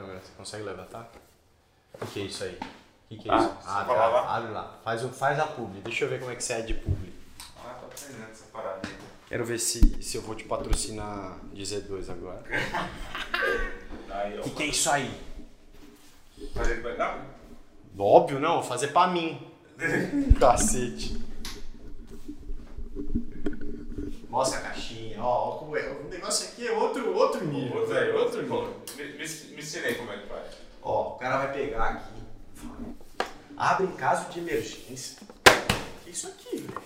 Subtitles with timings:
[0.00, 0.20] câmera.
[0.20, 1.10] Você consegue levantar?
[2.00, 2.54] O que, é isso aí?
[2.54, 3.62] O que, que é Ah, isso?
[3.62, 4.36] fala lá?
[4.36, 4.78] abre lá.
[4.84, 5.80] Faz, o- faz a publi.
[5.80, 7.12] Deixa eu ver como é que você é de publi.
[7.56, 8.94] Ah, tá aprendendo essa parada aí.
[9.28, 12.42] Quero ver se, se eu vou te patrocinar de Z2 agora.
[14.38, 15.10] O que, que é isso aí?
[16.54, 17.24] Fazer vai dar?
[17.98, 18.54] Óbvio, não.
[18.54, 19.40] Vou fazer pra mim.
[20.38, 21.16] Cacete.
[24.28, 25.22] Mostra a caixinha.
[25.22, 25.88] Ó, como é.
[25.88, 27.78] o negócio aqui é outro, outro nível.
[27.78, 28.76] Outro velho, outro nível.
[28.96, 30.54] Me, me, ensinei como é que faz.
[30.82, 33.08] Ó, o cara vai pegar aqui.
[33.56, 35.18] Abre em caso de emergência.
[36.04, 36.82] Que isso aqui, velho?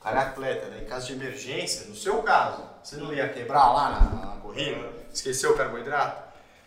[0.00, 0.82] O cara é atleta, né?
[0.82, 4.92] Em caso de emergência, no seu caso, você não ia quebrar lá na, na corrida?
[5.12, 6.22] Esqueceu o carboidrato?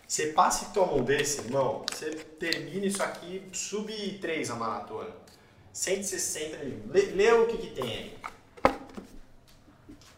[0.08, 1.86] Você passa e toma um desse, irmão.
[1.92, 5.12] Você termina isso aqui, sub 3 a maratona.
[5.72, 6.94] 160 miligramas.
[6.94, 8.17] Lê, lê o que, que tem aí.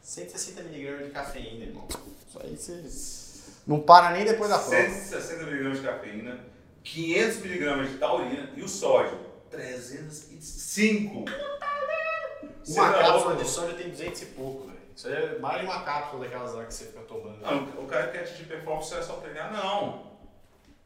[0.09, 1.87] 160 miligramas de cafeína, irmão.
[2.27, 3.61] Isso aí você.
[3.67, 4.75] Não para nem depois da prova.
[4.75, 6.39] 160 mg de cafeína,
[6.83, 9.19] 500 mg de taurina e o sódio,
[9.51, 11.25] 305.
[12.63, 14.79] Você Uma tá cápsula de sódio tem 200 e pouco, velho.
[14.95, 17.39] Isso aí é mais de uma cápsula daquelas lá que você fica tomando.
[17.41, 20.09] Não, o cara quer atingir performance é só treinar, não.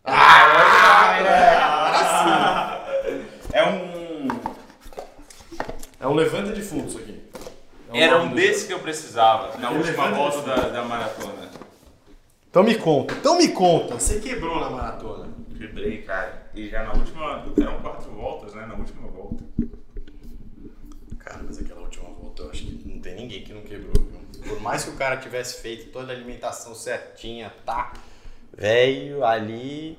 [0.04, 2.86] Ah, é, agora
[3.54, 4.28] É um.
[6.02, 7.24] É um levanta de fundo isso aqui.
[7.94, 11.50] É Era um desse que eu precisava na última volta da, da maratona.
[12.50, 13.96] Então me conta, então me conta.
[13.96, 15.30] Você quebrou na maratona.
[15.58, 16.44] Quebrei, cara.
[16.56, 17.46] E já na última.
[17.58, 18.66] Eram quatro voltas, né?
[18.66, 19.44] Na última volta.
[21.20, 24.20] Cara, mas aquela última volta eu acho que não tem ninguém que não quebrou, viu?
[24.48, 27.94] Por mais que o cara tivesse feito toda a alimentação certinha, tá?
[28.56, 29.98] Velho, ali.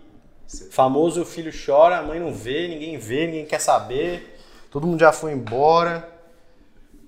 [0.70, 4.38] Famoso o filho chora, a mãe não vê, ninguém vê, ninguém quer saber.
[4.70, 6.13] Todo mundo já foi embora.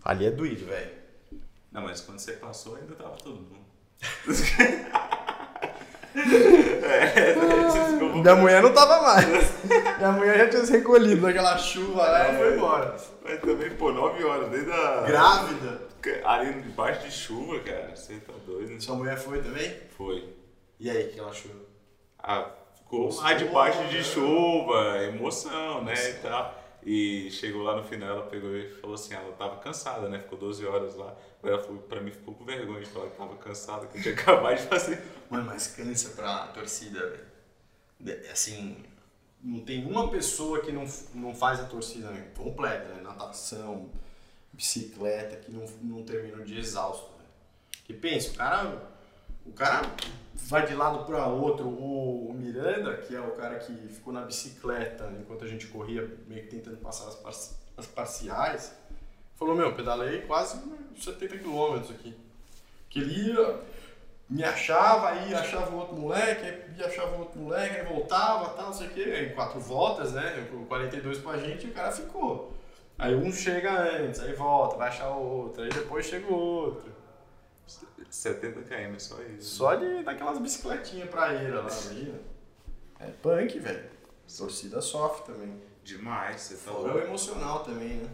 [0.07, 0.93] Ali é doído, velho.
[1.73, 3.67] Não, mas quando você passou ainda tava todo mundo.
[6.85, 7.35] é,
[8.15, 9.27] Minha mulher não tava mais.
[9.99, 12.97] Minha mulher já tinha se recolhido naquela chuva lá e foi embora.
[13.25, 15.03] Mas também, pô, 9 horas, desde a.
[15.03, 15.87] Grávida.
[16.25, 17.97] Ali debaixo de chuva, cara.
[17.97, 18.81] Você tá doido.
[18.81, 19.77] Sua mulher foi também?
[19.97, 20.37] Foi.
[20.79, 21.51] E aí, que ela achou?
[22.23, 24.03] Ah, ficou lá debaixo de né?
[24.05, 26.66] chuva, emoção, né, e tal.
[26.89, 30.39] E chegou lá no final, ela pegou e falou assim, ela tava cansada, né, ficou
[30.39, 31.17] 12 horas lá.
[31.43, 34.15] Ela falou, pra mim ficou com vergonha de falar que tava cansada, que eu tinha
[34.19, 35.03] acabado de fazer.
[35.29, 37.27] Mano, mas cansa pra torcida, velho.
[37.99, 38.77] De- Assim,
[39.43, 43.01] não tem uma pessoa que não, não faz a torcida né, completa, né?
[43.03, 43.91] Natação,
[44.53, 47.25] bicicleta, que não, não termina o dia exausto, né?
[47.85, 48.91] Que pensa, o cara,
[49.49, 49.83] o cara
[50.35, 51.67] vai de lado para outro.
[51.69, 56.43] O, Miranda, que é o cara que ficou na bicicleta enquanto a gente corria, meio
[56.43, 57.33] que tentando passar as, par-
[57.77, 58.75] as parciais,
[59.37, 60.61] falou, meu, pedalei quase
[60.99, 62.15] 70 quilômetros aqui.
[62.89, 63.61] Que ele ia,
[64.31, 68.87] me achava, aí achava outro moleque, aí achava outro moleque, aí voltava, tal, não sei
[68.87, 69.03] o quê.
[69.03, 70.47] Aí quatro voltas, né?
[70.51, 72.55] com 42 pra gente o cara ficou.
[72.99, 76.96] Aí um chega antes, aí volta, vai achar outro, aí depois chega o outro.
[78.11, 79.57] 70 km, só isso.
[79.57, 81.61] Só de daquelas bicicletinhas praeiras lá,
[81.91, 82.21] imagina.
[83.01, 83.91] É punk, velho.
[84.37, 85.61] Torcida sofre também.
[85.85, 88.09] Demais, você tá Fora o emocional também, né?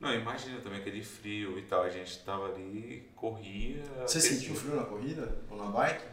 [0.00, 3.82] Não, imagina também aquele frio e tal, a gente tava ali, corria...
[4.06, 5.36] Você sentiu frio na corrida?
[5.50, 6.04] Ou na bike?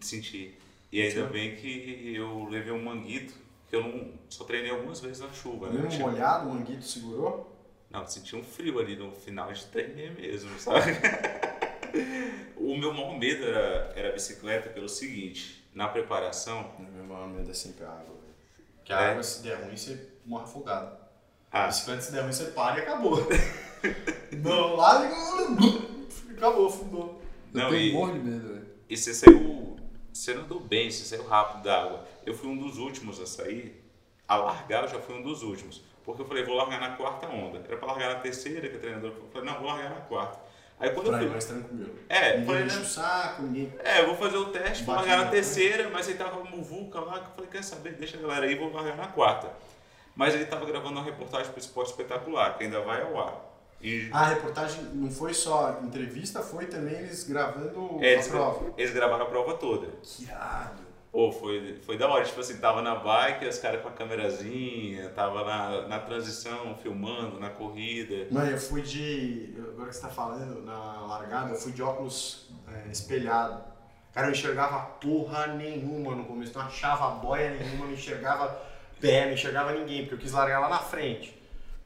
[0.00, 0.56] Senti.
[0.90, 1.30] E ainda Sentiu?
[1.30, 3.34] bem que eu levei um manguito,
[3.68, 5.74] que eu não só treinei algumas vezes na chuva, né?
[5.74, 7.54] Mesmo Tinha- molhado, o manguito segurou?
[7.90, 10.92] Não, senti um frio ali no final de treino mesmo, sabe?
[12.56, 17.28] o meu maior medo era, era a bicicleta pelo seguinte, na preparação, O meu maior
[17.28, 18.34] medo é sempre a água, velho.
[18.76, 19.10] Porque a É?
[19.10, 20.96] água, se der ruim, você morre afogado.
[21.50, 23.18] A ah, bicicleta, se der ruim, você para e acabou.
[24.42, 27.22] Não, lá e acabou, afundou.
[27.54, 28.66] Eu Não, tenho e- um monte de medo, velho.
[28.88, 29.76] e você saiu,
[30.12, 32.06] você não andou bem, você saiu rápido da água.
[32.24, 33.82] Eu fui um dos últimos a sair,
[34.28, 37.26] a largar eu já fui um dos últimos, porque eu falei, vou largar na quarta
[37.28, 37.58] onda.
[37.66, 40.38] Era pra largar na terceira, que a treinadora falou, não, vou largar na quarta.
[40.78, 41.94] Aí quando Pra eu fui, mais tranquilo.
[42.08, 43.72] é, Ninguém falei, né, o saco, ninguém...
[43.82, 46.50] É, eu vou fazer o teste, vou largar na na terceira, mas aí tava uma
[46.50, 49.48] muvuca lá, que eu falei, quer saber, deixa a galera aí, vou largar na quarta.
[50.14, 53.34] Mas ele tava gravando uma reportagem pro Esporte Espetacular, que ainda vai ao ar.
[53.80, 58.72] E A reportagem não foi só entrevista, foi também eles gravando é, eles, a prova.
[58.76, 59.88] eles gravaram a prova toda.
[60.02, 60.85] Que irado.
[61.16, 65.08] Pô, foi, foi da hora, tipo assim, tava na bike, os caras com a câmerazinha,
[65.14, 68.26] tava na, na transição, filmando, na corrida.
[68.30, 69.54] Mano, eu fui de.
[69.58, 73.64] Agora que você tá falando, na largada, eu fui de óculos é, espelhado.
[74.12, 78.54] Cara, eu não enxergava porra nenhuma no começo, não achava boia nenhuma, não enxergava
[79.00, 81.34] pé, não enxergava ninguém, porque eu quis largar lá na frente.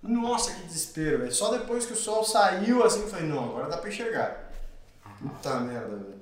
[0.03, 1.33] Nossa, que desespero, velho.
[1.33, 4.51] Só depois que o sol saiu, assim, eu falei, não, agora dá pra enxergar.
[5.23, 6.21] Puta merda, velho.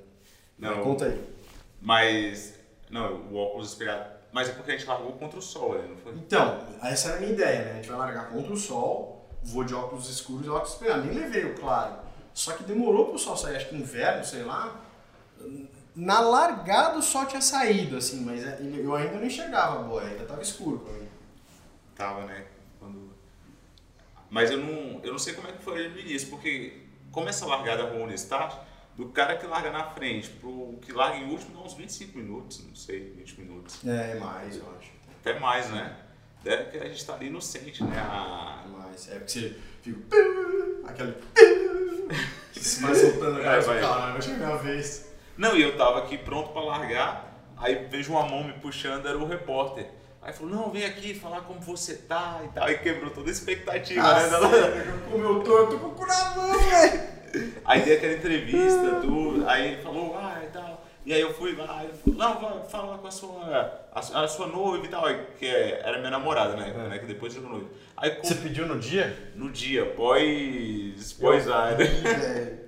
[0.58, 1.38] Não, Conta aí.
[1.80, 2.57] Mas
[2.90, 4.18] Não, o óculos espelhado.
[4.32, 6.12] Mas é porque a gente largou contra o sol ali, não foi?
[6.14, 7.70] Então, essa era a minha ideia, né?
[7.72, 11.06] A gente vai largar contra o sol, vou de óculos escuros e óculos espelhados.
[11.06, 11.96] Nem levei o claro.
[12.34, 14.80] Só que demorou pro sol sair, acho que inverno, sei lá.
[15.94, 20.08] Na largada o sol tinha saído, assim, mas é, eu ainda não enxergava a boia,
[20.08, 21.08] ainda tava escuro pra mim.
[21.96, 22.44] Tava, né?
[22.78, 23.10] Quando...
[24.30, 27.46] Mas eu não, eu não sei como é que foi no início, porque como essa
[27.46, 28.54] largada rolling start,
[28.98, 32.66] do cara que larga na frente pro que larga em último dá uns 25 minutos,
[32.66, 33.86] não sei, 20 minutos.
[33.86, 34.90] É, mais, eu acho.
[35.20, 35.96] Até mais, né?
[36.42, 37.96] Deve que a gente tá ali inocente, né?
[37.96, 38.64] A...
[38.66, 39.08] Mais.
[39.08, 40.00] É porque você fica.
[40.84, 41.14] Aquele.
[42.52, 43.80] Você vai soltando a Vai, vai.
[43.80, 45.08] Caralho, vai chegar a vez.
[45.36, 49.16] Não, e eu tava aqui pronto pra largar, aí vejo uma mão me puxando, era
[49.16, 49.88] o repórter.
[50.20, 52.68] Aí falou, não, vem aqui falar como você tá e tal.
[52.68, 54.28] E quebrou toda a expectativa, né?
[54.28, 57.17] Caceta, como eu tô, eu tô com o cu na mão, velho.
[57.64, 60.84] Aí dei aquela entrevista, tudo, aí ele falou, ah, e tal.
[61.06, 64.28] E aí eu fui lá, ele falou, não, vai falar com a sua, a, a
[64.28, 65.04] sua noiva e tal,
[65.38, 66.70] que é- era minha namorada, né?
[66.70, 67.68] né, Que depois virou noiva.
[67.96, 69.32] Aí com- Você pediu no dia?
[69.34, 71.12] no dia, pós.
[71.18, 71.84] pós a, né?
[71.84, 72.58] Ih, velho.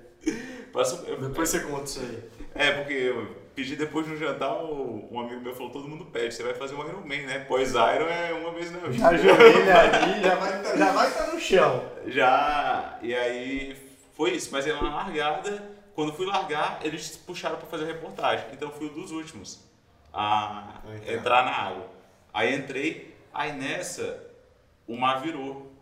[0.72, 2.18] Passou- eu- Depois você conta isso aí.
[2.54, 6.32] É, porque eu pedi depois no jantar, o- um amigo meu falou, todo mundo pede,
[6.34, 7.40] você vai fazer um Iron Man, né?
[7.40, 9.06] Pós Iron é uma vez na vida.
[9.08, 11.84] A joelha ali já vai já vai estar no chão.
[12.06, 13.76] Já, e aí
[14.20, 18.44] foi isso, mas na largada, quando fui largar, eles puxaram pra fazer a reportagem.
[18.52, 19.64] Então fui um dos últimos
[20.12, 21.14] a Entrar.
[21.14, 21.88] entrar na água.
[22.34, 24.22] Aí entrei, aí nessa
[24.86, 25.72] o mar virou.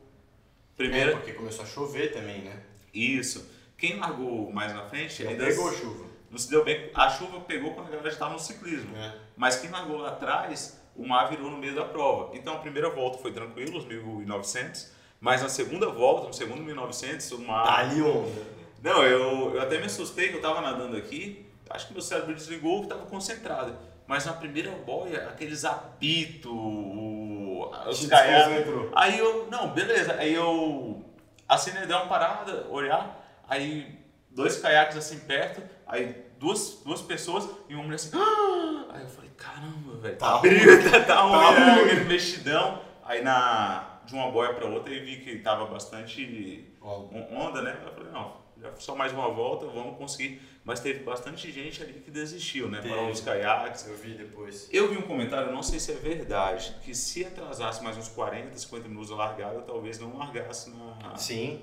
[0.76, 2.62] Primeiro, É, porque começou a chover também, né?
[2.94, 3.50] isso.
[3.76, 6.04] Quem largou mais na frente Já ainda pegou chuva.
[6.30, 6.90] não se deu bem.
[6.94, 8.96] A chuva pegou quando a galera estava no ciclismo.
[8.96, 9.14] É.
[9.36, 12.36] Mas quem largou lá atrás, o mar virou no meio da prova.
[12.36, 14.96] Então a primeira volta foi tranquilo, os 1900.
[15.20, 17.64] Mas na segunda volta, no segundo 1900, o mar.
[17.66, 18.42] Tá ali onda.
[18.82, 22.34] Não, eu, eu até me assustei que eu tava nadando aqui, acho que meu cérebro
[22.34, 23.76] desligou que tava concentrado.
[24.06, 28.46] Mas na primeira boia, aqueles apitos, o- os caiaques.
[28.54, 28.90] desconcentrou.
[28.94, 30.14] Aí eu, não, beleza.
[30.14, 31.04] Aí eu
[31.48, 33.98] assinei, dar uma parada, olhar, aí
[34.30, 38.10] dois caiaques assim perto, aí duas, duas pessoas e uma mulher assim.
[38.14, 38.44] "Ah!"
[38.94, 40.40] Aí eu falei, caramba, velho, Tá tá,
[40.90, 42.80] tá, tá ruim, Tá mexidão.
[43.04, 47.78] Aí na, de uma boia pra outra eu vi que tava bastante onda, né?
[47.84, 50.40] Eu falei, não, já só mais uma volta, vamos conseguir.
[50.64, 52.80] Mas teve bastante gente ali que desistiu, né?
[52.80, 52.94] Teve.
[52.94, 53.86] Parou nos caiaques.
[53.86, 54.68] eu vi depois.
[54.72, 58.56] Eu vi um comentário, não sei se é verdade, que se atrasasse mais uns 40,
[58.56, 61.16] 50 minutos a largada, talvez não largasse na.
[61.16, 61.62] Sim,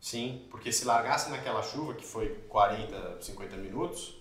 [0.00, 0.46] sim.
[0.50, 4.16] Porque se largasse naquela chuva, que foi 40, 50 minutos,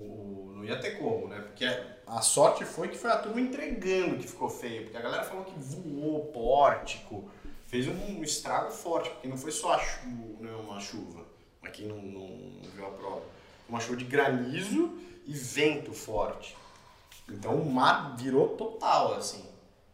[0.00, 1.40] o, não ia ter como, né?
[1.40, 1.64] Porque
[2.06, 4.84] a sorte foi que foi a turma entregando que ficou feio.
[4.84, 7.30] Porque a galera falou que voou pórtico,
[7.66, 10.08] fez um estrago forte, porque não foi só a chu
[10.40, 11.24] né, uma chuva.
[11.60, 13.22] Pra quem não, não, viu a prova.
[13.68, 16.56] Uma chuva de granizo e vento forte.
[17.28, 19.48] Então o mar virou total, assim.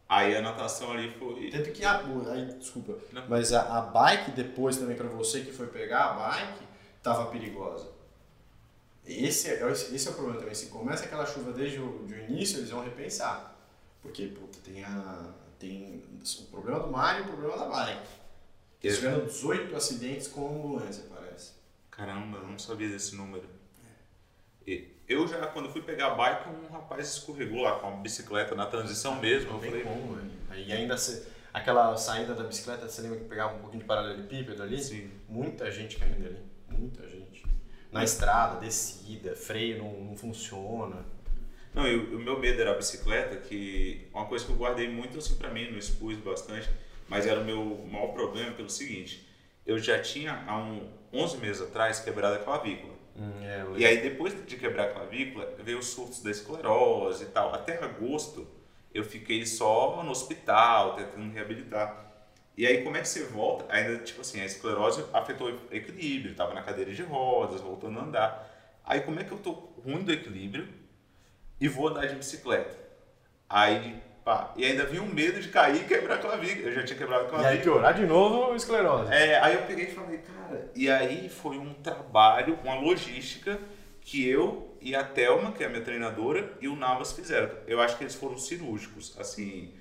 [0.08, 1.50] Aí a natação ali foi.
[1.50, 2.00] Tanto que a.
[2.30, 2.96] Aí, desculpa.
[3.12, 3.24] Não.
[3.28, 6.64] Mas a, a bike, depois também pra você que foi pegar a bike,
[7.02, 7.95] tava perigosa.
[9.06, 10.54] Esse é, esse é o problema também.
[10.54, 13.56] Se começa aquela chuva desde o do início, eles vão repensar.
[14.02, 16.02] Porque, puta, tem, a, tem
[16.40, 18.08] o problema do mar e o problema da bike.
[18.82, 21.52] Eles tiveram 18 acidentes com ambulância, parece.
[21.90, 23.44] Caramba, eu não sabia desse número.
[25.08, 28.66] Eu já, quando fui pegar a bike, um rapaz escorregou lá com a bicicleta na
[28.66, 29.50] transição mesmo.
[29.50, 30.18] Eu Não tem falei, como.
[30.54, 34.62] E ainda se, aquela saída da bicicleta, você lembra que pegava um pouquinho de paralelepípedo
[34.62, 34.82] ali?
[34.82, 35.10] Sim.
[35.28, 36.42] Muita gente caindo ali.
[36.68, 37.44] Muita gente.
[37.96, 41.04] Na estrada, descida, freio não, não funciona.
[41.74, 45.18] Não, e o, meu medo era a bicicleta, que uma coisa que eu guardei muito
[45.18, 46.70] assim pra mim, não expus bastante,
[47.06, 49.28] mas era o meu maior problema pelo seguinte,
[49.66, 52.94] eu já tinha há um 11 meses atrás quebrado a clavícula.
[53.42, 57.26] é, eu E aí depois de quebrar a clavícula, veio os surtos da esclerose e
[57.26, 57.54] tal.
[57.54, 58.46] Até agosto
[58.94, 62.05] eu fiquei só no hospital, tentando reabilitar.
[62.56, 63.66] E aí como é que você volta?
[63.68, 68.02] Ainda tipo assim, a esclerose afetou o equilíbrio, tava na cadeira de rodas, voltando a
[68.02, 68.78] andar.
[68.84, 69.50] Aí como é que eu tô
[69.84, 70.66] ruim do equilíbrio
[71.60, 72.74] e vou andar de bicicleta?
[73.48, 76.68] Aí, pá, e ainda vi um medo de cair e quebrar a clavícula.
[76.68, 77.50] Eu já tinha quebrado a E clavícula.
[77.54, 79.12] aí piorar de novo a esclerose.
[79.12, 83.58] É, aí eu peguei e falei, cara, e aí foi um trabalho, uma logística
[84.00, 87.50] que eu e a Thelma, que é a minha treinadora, e o Navas fizeram.
[87.66, 89.74] Eu acho que eles foram cirúrgicos, assim,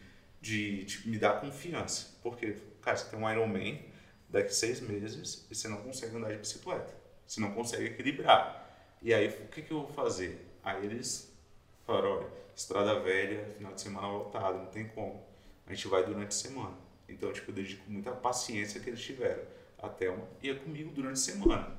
[0.45, 2.15] de, de me dar confiança.
[2.21, 3.83] Porque, cara, você tem um Ironman
[4.29, 6.93] daqui seis meses e você não consegue andar de bicicleta.
[7.25, 8.63] Você não consegue equilibrar.
[9.01, 10.45] E aí, o que, que eu vou fazer?
[10.63, 11.35] Aí eles
[11.83, 15.25] falaram, olha, estrada velha, final de semana lotado, não tem como.
[15.65, 16.77] A gente vai durante a semana.
[17.09, 19.43] Então, tipo, eu dedico muita paciência que eles tiveram.
[19.79, 21.75] A Thelma ia comigo durante a semana.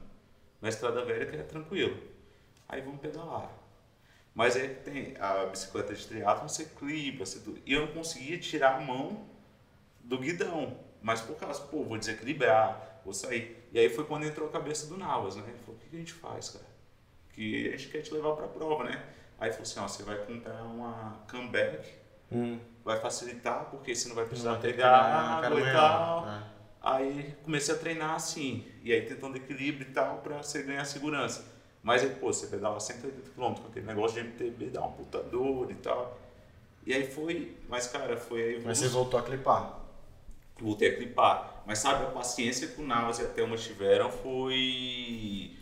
[0.61, 1.97] Na estrada velha, que era tranquilo.
[2.69, 3.49] Aí vamos pedalar.
[4.37, 7.59] Mas aí tem a bicicleta de triatlo, você clipa, você tudo.
[7.65, 9.27] E eu não conseguia tirar a mão
[10.05, 10.77] do guidão.
[11.01, 13.67] Mas por causa, pô, vou desequilibrar, vou sair.
[13.73, 15.45] E aí foi quando entrou a cabeça do Navas, né?
[15.49, 16.67] Ele falou, o que a gente faz, cara?
[17.33, 19.03] Que a gente quer te levar pra prova, né?
[19.41, 21.95] Aí falou assim, ó, você vai comprar uma comeback,
[22.31, 22.59] hum.
[22.85, 26.29] vai facilitar, porque você não vai precisar não pegar água e tal.
[26.29, 26.43] É.
[26.83, 31.56] Aí comecei a treinar assim, e aí tentando equilíbrio e tal, pra você ganhar segurança.
[31.87, 35.23] Mas aí, pô, você pedala 180 km com aquele negócio de MTB, dá uma puta
[35.23, 36.19] dor e tal.
[36.85, 38.61] E aí foi, mas cara, foi aí.
[38.65, 39.79] Mas você voltou a clipar?
[40.61, 41.63] Voltei a clipar.
[41.65, 45.57] Mas sabe, a paciência que o Navas e a Thelma tiveram foi.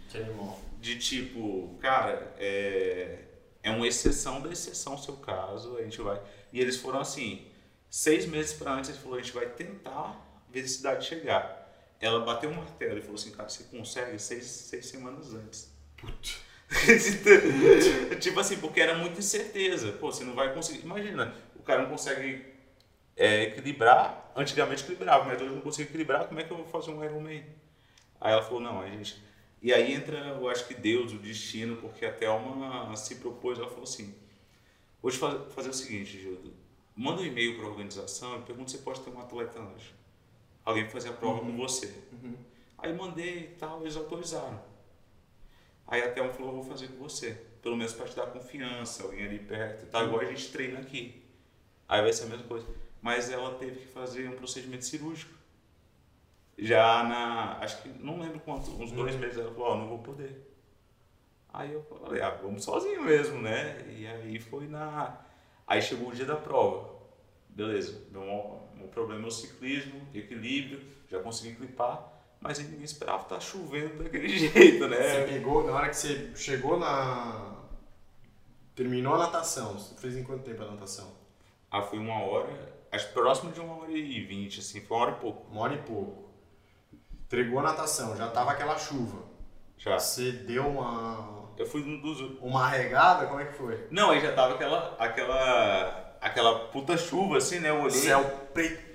[0.81, 3.19] De tipo, cara, é,
[3.63, 6.19] é uma exceção da exceção o seu caso, a gente vai.
[6.51, 7.47] E eles foram assim,
[7.91, 11.71] seis meses para antes, ele falou, a gente vai tentar ver se a cidade chegar.
[12.01, 15.74] Ela bateu um martelo e falou assim, cara, você consegue seis, seis semanas antes.
[18.21, 19.93] Tipo assim, porque era muita incerteza.
[19.93, 20.85] Pô, você não vai conseguir.
[20.85, 22.45] Imagina, o cara não consegue
[23.17, 24.33] é, equilibrar.
[24.37, 26.27] Antigamente equilibrava, mas hoje não consigo equilibrar.
[26.27, 27.45] Como é que eu vou fazer um Ironman?
[28.21, 29.23] Aí ela falou: não, a gente.
[29.63, 33.59] E aí entra, eu acho que Deus, o destino, porque até uma se propôs.
[33.59, 34.15] Ela falou assim:
[35.03, 35.19] hoje
[35.51, 36.53] fazer o seguinte, Gildo.
[36.97, 39.93] Manda um e-mail para a organização e pergunta se pode ter um atleta anjo.
[40.65, 41.51] Alguém fazer a prova uhum.
[41.51, 41.93] com você.
[42.13, 42.37] Uhum.
[42.79, 44.63] Aí mandei e tal, eles autorizaram.
[45.87, 47.33] Aí até um falou, vou fazer com você.
[47.63, 49.87] Pelo menos para te dar confiança, alguém ali perto.
[49.87, 51.23] Tá igual a gente treina aqui.
[51.89, 52.67] Aí vai ser a mesma coisa.
[53.03, 55.35] Mas ela teve que fazer um procedimento cirúrgico.
[56.59, 57.59] Já na.
[57.59, 57.89] Acho que.
[57.89, 58.71] Não lembro quanto.
[58.71, 60.51] Uns dois meses ela falou, ó, oh, não vou poder.
[61.53, 63.85] Aí eu falei, ah, vamos sozinho mesmo, né?
[63.89, 65.21] E aí foi na.
[65.67, 66.95] Aí chegou o dia da prova.
[67.49, 72.14] Beleza, meu, meu problema é o ciclismo, equilíbrio, já consegui clipar
[72.45, 74.97] mas ninguém esperava estar tá chovendo daquele jeito, né?
[74.97, 77.55] Você pegou, na hora que você chegou na.
[78.77, 81.11] Terminou a natação, você fez em quanto tempo a natação?
[81.71, 82.49] Ah, foi uma hora,
[82.93, 85.51] acho próximo de uma hora e vinte, assim, foi uma hora e pouco.
[85.51, 86.29] Uma hora e pouco.
[87.25, 89.23] Entregou a natação, já tava aquela chuva.
[89.79, 89.99] Já.
[89.99, 91.49] Você deu uma.
[91.57, 92.21] Eu fui um dos.
[92.43, 93.27] Uma regada?
[93.27, 93.87] Como é que foi?
[93.91, 94.95] Não, aí já tava aquela.
[94.99, 96.17] aquela.
[96.21, 97.71] aquela puta chuva, assim, né?
[97.71, 97.91] Eu olhei.
[97.91, 98.23] Céu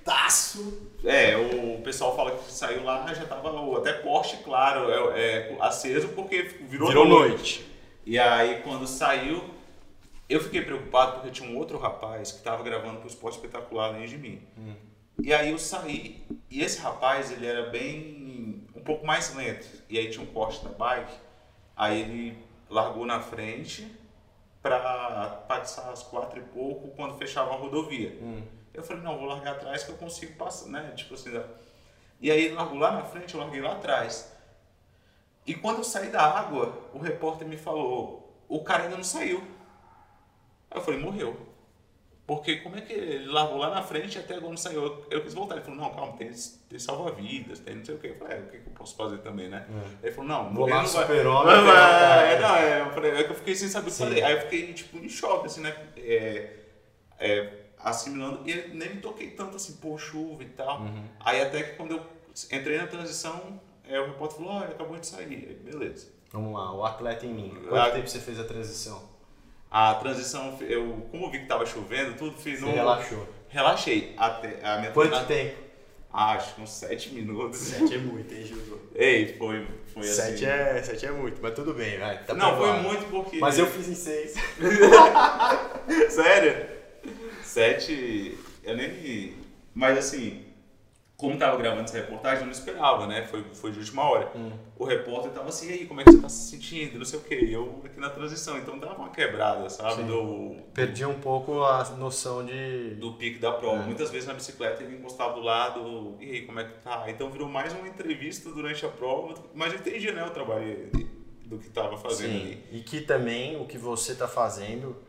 [0.10, 0.92] preitaço.
[1.04, 6.10] É, o pessoal fala que saiu lá, já tava até Porsche, claro, é, é, aceso
[6.10, 7.30] porque virou, virou noite.
[7.30, 7.72] noite.
[8.06, 9.44] E aí quando saiu,
[10.28, 13.90] eu fiquei preocupado porque tinha um outro rapaz que estava gravando para o Esporte Espetacular
[13.90, 14.42] além de mim.
[14.58, 14.74] Hum.
[15.22, 19.68] E aí eu saí, e esse rapaz, ele era bem, um pouco mais lento.
[19.90, 21.14] E aí tinha um Porsche da bike,
[21.76, 22.38] aí ele
[22.70, 23.88] largou na frente
[24.62, 28.18] para passar as quatro e pouco quando fechava a rodovia.
[28.22, 28.42] Hum.
[28.80, 30.92] Eu falei, não, vou largar atrás que eu consigo passar, né?
[30.96, 31.32] Tipo assim,
[32.22, 34.32] e aí ele largou lá na frente, eu larguei lá atrás.
[35.46, 39.40] E quando eu saí da água, o repórter me falou, o cara ainda não saiu.
[40.70, 41.48] Aí eu falei, morreu.
[42.28, 44.84] Porque como é que ele largou lá na frente e até agora não saiu?
[44.84, 45.56] Eu, eu quis voltar.
[45.56, 46.30] Ele falou, não, calma, tem,
[46.70, 48.10] tem salva-vidas, tem não sei o quê.
[48.10, 49.66] Eu falei, é, o que, que eu posso fazer também, né?
[49.68, 50.08] É.
[50.08, 51.24] Ele falou, não, Vou lá não super vai...
[51.24, 54.24] Não, é, não, é, eu falei, é que eu fiquei sem saber o que fazer.
[54.24, 55.76] Aí eu fiquei, tipo, em choque, assim, né?
[55.98, 56.54] É,
[57.18, 60.82] é, assimilando e nem me toquei tanto assim, pô, chuva e tal.
[60.82, 61.04] Uhum.
[61.20, 62.06] Aí até que quando eu
[62.52, 65.26] entrei na transição, é, o repórter falou, olha, acabou de sair.
[65.26, 66.08] Aí, beleza.
[66.32, 67.58] Vamos lá, o atleta em mim.
[67.68, 67.92] Quanto a...
[67.92, 69.02] tempo você fez a transição?
[69.72, 72.60] A transição, eu, como eu vi que tava chovendo, tudo fiz.
[72.60, 72.74] Você no...
[72.74, 73.28] relaxou?
[73.50, 74.14] Relaxei.
[74.18, 75.70] Até, a minha Quanto tempo?
[76.12, 77.60] Acho que uns 7 minutos.
[77.60, 78.82] 7 é muito, hein, Gildo?
[78.96, 80.78] Ei, foi, foi sete assim.
[80.80, 82.24] É, 7 é muito, mas tudo bem, vai.
[82.24, 83.38] Tá Não, foi muito porque.
[83.38, 84.34] Mas eu fiz em 6.
[86.10, 86.79] Sério?
[87.50, 89.34] Sete, eu nem.
[89.74, 90.46] Mas assim,
[91.18, 93.26] como tava gravando essa reportagem, eu não esperava, né?
[93.26, 94.32] Foi, foi de última hora.
[94.36, 94.52] Hum.
[94.78, 97.00] O repórter tava assim, e aí, como é que você tá se sentindo?
[97.00, 97.50] Não sei o quê.
[97.50, 100.04] Eu aqui na transição, então dava uma quebrada, sabe?
[100.04, 102.92] Do, Perdi um pouco a noção de.
[103.00, 103.82] Do pique da prova.
[103.82, 103.86] É.
[103.88, 107.06] Muitas vezes na bicicleta ele encostava do lado, e aí, como é que tá?
[107.08, 110.24] Então virou mais uma entrevista durante a prova, mas eu entendi, né?
[110.24, 110.92] O trabalho
[111.46, 112.42] do que tava fazendo Sim.
[112.42, 112.64] ali.
[112.72, 115.09] E que também o que você tá fazendo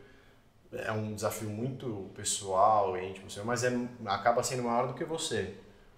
[0.72, 3.70] é um desafio muito pessoal e íntimo seu, mas é,
[4.06, 5.54] acaba sendo maior do que você.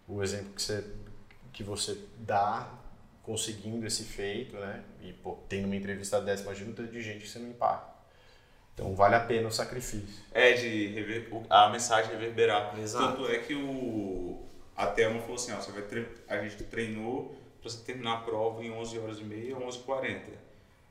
[0.08, 0.84] O exemplo que você,
[1.52, 2.68] que você dá
[3.22, 4.82] conseguindo esse feito, né?
[5.00, 7.92] E pô, tendo uma entrevista dessa, imagina o de gente que você não impacta.
[8.74, 10.24] Então vale a pena o sacrifício.
[10.32, 12.78] É, de rever, a mensagem reverberar.
[12.78, 13.18] Exato.
[13.18, 14.42] Tanto é que o,
[14.74, 16.08] a Thelma falou assim, ó, você vai tre...
[16.26, 20.22] a gente treinou para você terminar a prova em 11 horas e meia, 11h40.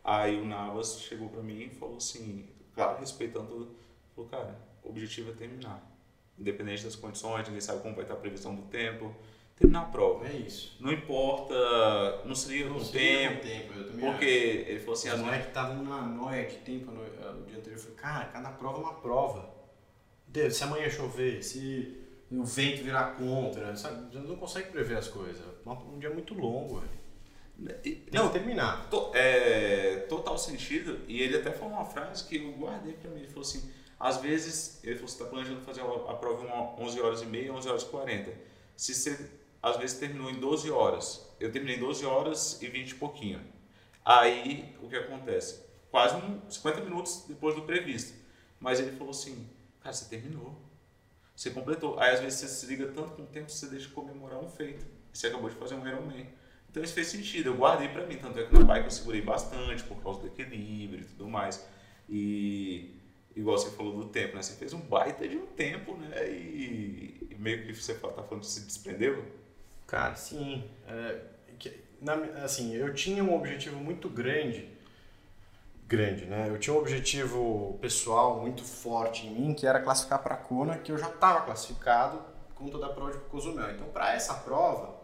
[0.03, 3.75] Aí o Navas chegou para mim e falou assim, claro, respeitando.
[4.15, 5.81] Falou, cara, o objetivo é terminar.
[6.37, 9.13] Independente das condições, ninguém sabe como vai estar a previsão do tempo.
[9.55, 10.27] terminar a prova.
[10.27, 10.75] É isso.
[10.79, 11.53] Não importa,
[12.25, 13.41] não se liga com o tempo.
[13.41, 13.73] tempo.
[13.99, 17.57] Porque ele falou assim, as moleques estavam na noia de tempo no, eh, no dia
[17.57, 17.77] anterior.
[17.77, 19.49] Eu falei, cara, cada prova é uma prova.
[20.27, 22.01] Deus, se amanhã chover, se
[22.31, 24.11] o vento virar contra, sabe?
[24.11, 25.43] Você não consegue prever as coisas.
[25.65, 27.00] Um dia muito longo, velho.
[28.11, 28.89] Não, terminar.
[28.89, 30.99] To- é, total sentido.
[31.07, 33.19] E ele até falou uma frase que eu guardei pra mim.
[33.19, 36.79] Ele falou assim: às vezes, ele falou: você está planejando fazer a, prova em uma-
[36.79, 38.31] 11 horas e meia, 11 horas e 40.
[38.75, 39.29] Se você,
[39.61, 41.27] às vezes, terminou em 12 horas.
[41.39, 43.41] Eu terminei em 12 horas e 20 e pouquinho.
[44.03, 45.61] Aí, o que acontece?
[45.91, 48.13] Quase um, 50 minutos depois do previsto.
[48.59, 49.47] Mas ele falou assim:
[49.81, 50.55] cara, você terminou.
[51.35, 51.99] Você completou.
[51.99, 54.39] Aí, às vezes, você se liga tanto com o tempo que você deixa de comemorar
[54.39, 54.85] um feito.
[55.13, 56.27] Você acabou de fazer um Ironman.
[56.71, 59.21] Então isso fez sentido, eu guardei pra mim, tanto é que na bike eu segurei
[59.21, 61.67] bastante por causa do equilíbrio e tudo mais.
[62.09, 62.95] E
[63.35, 64.41] igual você falou do tempo, né?
[64.41, 66.29] Você fez um baita de um tempo, né?
[66.29, 69.25] E, e meio que você tá falando que se desprendeu.
[69.85, 70.63] Cara, sim.
[70.87, 71.19] É,
[71.99, 72.13] na
[72.43, 74.69] assim, eu tinha um objetivo muito grande.
[75.87, 76.47] Grande, né?
[76.47, 80.77] Eu tinha um objetivo pessoal muito forte em mim, que era classificar para a Kona,
[80.77, 82.21] que eu já estava classificado
[82.55, 83.71] com toda a prova de Cozumel.
[83.71, 85.00] Então, para essa prova,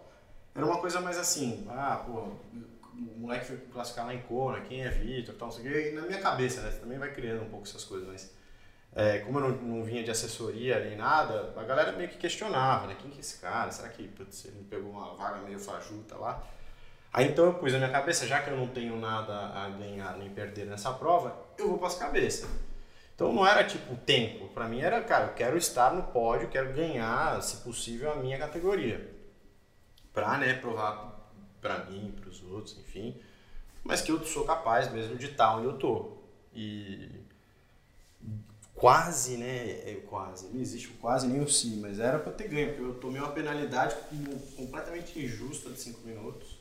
[0.58, 2.32] era uma coisa mais assim: ah, pô,
[2.94, 5.92] o moleque foi classificar lá em Kona, quem é Vitor, tal, não sei o quê.
[5.92, 6.72] E na minha cabeça, né?
[6.72, 8.36] Você também vai criando um pouco essas coisas, mas.
[8.96, 12.88] É, como eu não, não vinha de assessoria nem nada, a galera meio que questionava,
[12.88, 12.96] né?
[13.00, 13.70] Quem que é esse cara?
[13.70, 16.42] Será que putz, ele pegou uma vaga meio fajuta lá?
[17.14, 20.18] Aí então eu pus na minha cabeça, já que eu não tenho nada a ganhar
[20.18, 22.50] nem perder nessa prova, eu vou para as cabeças.
[23.14, 26.74] Então não era tipo tempo, para mim era, cara, eu quero estar no pódio, quero
[26.74, 29.17] ganhar, se possível, a minha categoria.
[30.14, 33.16] Pra, né, provar para mim, para os outros, enfim,
[33.84, 36.12] mas que eu sou capaz mesmo de estar onde eu tô.
[36.54, 37.10] E
[38.76, 39.72] quase, né?
[39.90, 42.94] É, quase, não existe quase nem o sim, mas era para ter ganho, porque eu
[42.96, 46.58] tomei uma penalidade com- completamente injusta de 5 minutos.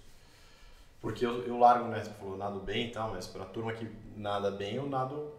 [1.00, 2.02] Porque eu, eu largo, né?
[2.02, 5.32] Você falou, nado bem e tal, mas pra turma que nada bem, eu nado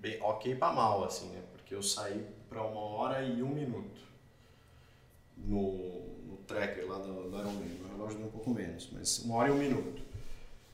[0.00, 1.42] bem, ok pra mal, assim, né?
[1.52, 4.00] Porque eu saí pra uma hora e um minuto
[5.36, 6.11] no
[6.42, 7.78] tracker lá do, do Ironman.
[7.80, 10.02] Meu relógio deu um pouco menos, mas uma hora e um minuto.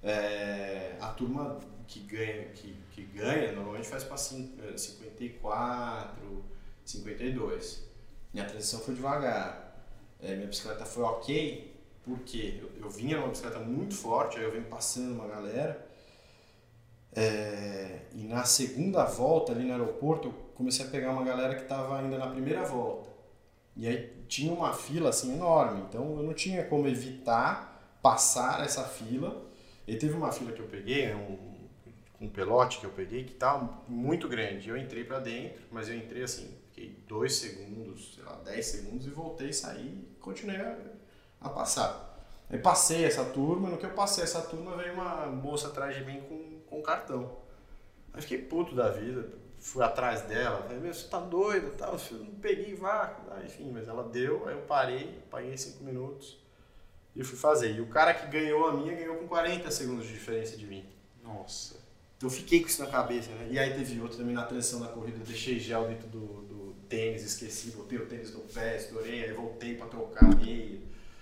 [0.03, 6.45] É, a turma que ganha, que, que ganha normalmente faz para 54,
[6.85, 7.89] 52.
[8.33, 9.67] Minha transição foi devagar.
[10.21, 14.53] É, minha bicicleta foi ok, porque eu, eu vinha numa bicicleta muito forte, aí eu
[14.53, 15.87] venho passando uma galera.
[17.15, 21.63] É, e na segunda volta ali no aeroporto, eu comecei a pegar uma galera que
[21.63, 23.08] estava ainda na primeira volta.
[23.79, 28.83] E aí tinha uma fila assim enorme, então eu não tinha como evitar passar essa
[28.83, 29.47] fila.
[29.87, 33.33] E teve uma fila que eu peguei, né, um, um pelote que eu peguei, que
[33.33, 34.69] estava muito grande.
[34.69, 39.07] Eu entrei para dentro, mas eu entrei assim, fiquei dois segundos, sei lá, 10 segundos
[39.07, 40.77] e voltei, saí e continuei a,
[41.41, 42.19] a passar.
[42.51, 46.05] Aí passei essa turma, no que eu passei essa turma veio uma moça atrás de
[46.05, 47.31] mim com, com cartão.
[48.13, 49.29] Aí fiquei puto da vida,
[49.61, 53.71] fui atrás dela, falei, meu, você tá doido, tal, eu não peguei vácuo, ah, enfim,
[53.73, 56.39] mas ela deu, aí eu parei, paguei 5 minutos
[57.15, 57.75] e fui fazer.
[57.75, 60.85] E o cara que ganhou a minha ganhou com 40 segundos de diferença de mim.
[61.23, 61.75] Nossa.
[62.17, 63.49] Então eu fiquei com isso na cabeça, né?
[63.51, 66.75] E aí teve outro também na transição da corrida, eu deixei gel dentro do, do
[66.89, 70.81] tênis, esqueci, botei o tênis no pé, estourei, aí voltei pra trocar meio.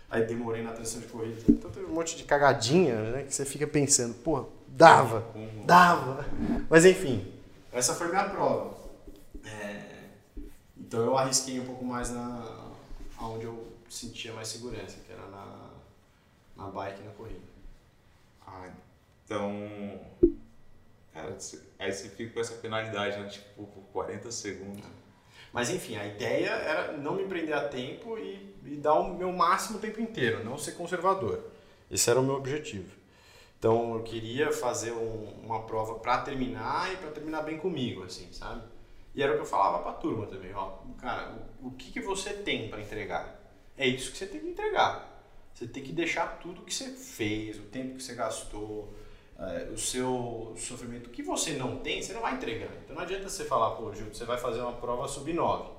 [0.09, 1.41] Aí demorei na transição de corrida.
[1.49, 3.23] Então teve um monte de cagadinha, né?
[3.25, 5.27] Que você fica pensando, pô, dava,
[5.65, 6.25] dava.
[6.71, 7.36] Mas enfim,
[7.77, 8.77] essa foi minha prova.
[9.45, 10.09] É,
[10.77, 12.67] então eu arrisquei um pouco mais na
[13.21, 15.71] onde eu sentia mais segurança, que era na,
[16.57, 17.41] na bike e na corrida.
[18.47, 18.71] Ah,
[19.25, 20.01] então.
[21.13, 21.37] Cara,
[21.79, 23.29] aí você fica com essa penalidade, né?
[23.29, 24.85] Tipo, por 40 segundos.
[25.53, 29.33] Mas enfim, a ideia era não me prender a tempo e, e dar o meu
[29.33, 31.43] máximo o tempo inteiro, não ser conservador.
[31.91, 32.91] Esse era o meu objetivo.
[33.59, 38.33] Então eu queria fazer um- uma prova para terminar e para terminar bem comigo, assim,
[38.33, 38.63] sabe?
[39.15, 41.91] E era o que eu falava para a turma também, ó, cara, o, o que,
[41.91, 43.41] que você tem para entregar?
[43.77, 45.15] É isso que você tem que entregar.
[45.55, 48.93] Você tem que deixar tudo que você fez, o tempo que você gastou,
[49.39, 51.07] eh, o seu sofrimento.
[51.09, 52.69] O que você não tem, você não vai entregar.
[52.85, 55.71] Então não adianta você falar, pô, Gil, você vai fazer uma prova sub-9.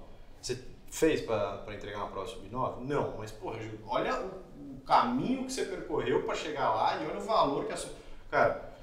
[0.41, 0.59] Você
[0.89, 2.79] fez para entregar uma prova sub-9?
[2.81, 4.31] Não, mas, porra, Gil, olha o
[4.87, 7.91] caminho que você percorreu para chegar lá e olha o valor que a sua.
[8.31, 8.73] Cara,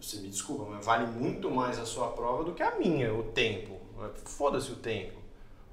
[0.00, 3.22] você me desculpa, mas vale muito mais a sua prova do que a minha, o
[3.24, 3.78] tempo.
[4.24, 5.18] Foda-se o tempo.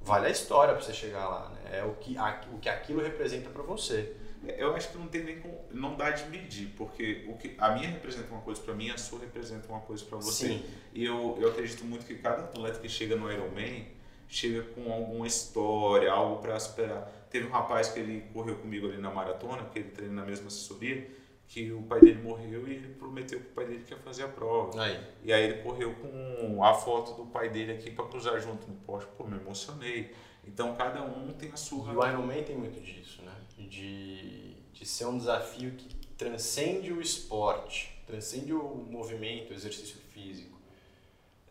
[0.01, 1.80] Vale a história para você chegar lá, né?
[1.80, 4.15] É o que, a- o que aquilo representa para você.
[4.58, 7.71] Eu acho que não tem nem como, não dá de medir, porque o que a
[7.71, 10.47] minha representa uma coisa pra mim, a sua representa uma coisa pra você.
[10.49, 10.63] Sim.
[10.93, 13.88] E eu, eu acredito muito que cada atleta que chega no Ironman,
[14.28, 17.12] chega com alguma história, algo para superar.
[17.36, 20.48] Teve um rapaz que ele correu comigo ali na maratona, que ele treina na mesma
[20.48, 21.06] assessoria,
[21.50, 24.24] que o pai dele morreu e ele prometeu que o pai dele que ia fazer
[24.24, 24.82] a prova.
[24.82, 24.98] Aí.
[25.21, 28.76] E aí ele correu com a foto do pai dele aqui para cruzar junto no
[28.76, 29.10] poste.
[29.17, 30.15] Pô, me emocionei.
[30.48, 31.91] Então cada um tem a sua.
[31.91, 33.36] E o Ironman tem muito disso, né?
[33.58, 40.58] De, de ser um desafio que transcende o esporte, transcende o movimento, o exercício físico.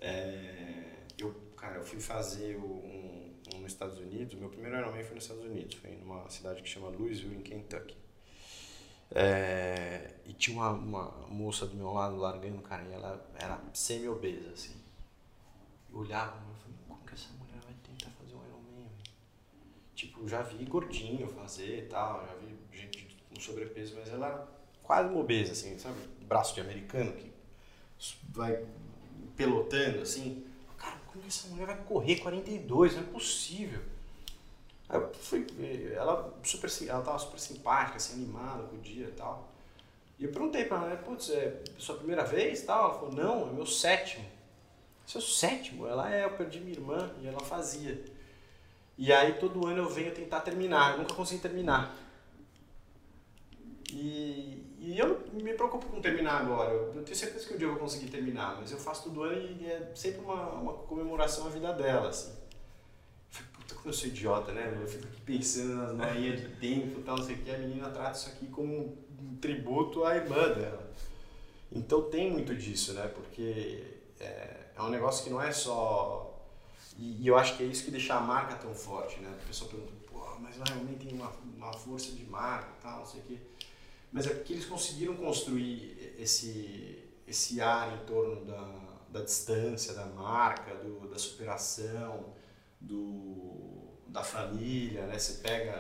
[0.01, 3.14] É, eu, cara, eu fui fazer um, um
[3.65, 6.89] nos Estados Unidos, meu primeiro Ironman foi nos Estados Unidos, foi numa cidade que chama
[6.89, 7.97] Louisville, em Kentucky.
[9.11, 14.51] É, e tinha uma, uma moça do meu lado largando, cara, e ela era semi-obesa,
[14.51, 14.75] assim.
[15.91, 18.91] Eu olhava e falei, como que essa mulher vai tentar fazer um Ironman?
[19.95, 24.49] Tipo, já vi gordinho fazer e tal, já vi gente com sobrepeso, mas ela era
[24.83, 25.99] quase uma obesa, assim, sabe?
[26.27, 27.33] Braço de americano que
[28.29, 28.63] vai
[29.37, 30.45] pelotando, assim.
[30.85, 32.95] Cara, como essa mulher vai correr 42?
[32.95, 33.81] Não é possível.
[34.87, 35.47] Aí eu fui,
[35.95, 39.49] ela, super, ela tava super simpática, assim, animada com o dia e tal.
[40.19, 42.91] E eu perguntei pra ela, putz, é sua primeira vez e tal?
[42.91, 44.27] Ela falou, não, é meu sétimo.
[45.07, 45.87] Seu sétimo?
[45.87, 48.05] Ela é, eu perdi minha irmã e ela fazia.
[48.99, 51.97] E aí todo ano eu venho tentar terminar, eu nunca consegui terminar.
[53.91, 57.71] E, e eu me preocupo com terminar agora, eu tenho certeza que um dia eu
[57.71, 61.49] vou conseguir terminar, mas eu faço todo ano e é sempre uma, uma comemoração à
[61.49, 62.35] vida dela, assim.
[63.55, 64.79] Puta, como eu sou idiota, né?
[64.79, 67.57] Eu fico aqui pensando nas noinhas de tempo e tal, não sei o que, a
[67.57, 70.93] menina trata isso aqui como um tributo à irmã dela.
[71.73, 73.09] Então tem muito disso, né?
[73.09, 73.83] Porque
[74.21, 76.31] é, é um negócio que não é só.
[76.99, 79.35] E, e, eu acho que é isso que deixa a marca tão forte, né?
[79.43, 83.07] A pessoa pergunta, pô, mas realmente tem uma, uma força de marca e tal, não
[83.07, 83.39] sei o quê.
[84.15, 90.07] Mas é porque eles conseguiram construir esse, esse ar em torno da, da distância, da
[90.07, 92.27] marca, do, da superação,
[92.81, 95.19] do, da família, né?
[95.19, 95.73] Você pega,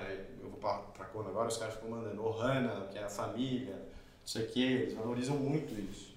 [0.43, 4.27] eu vou para Kona agora, os caras ficam mandando Ohana, que é a família, não
[4.27, 6.17] sei o quê, eles valorizam muito isso.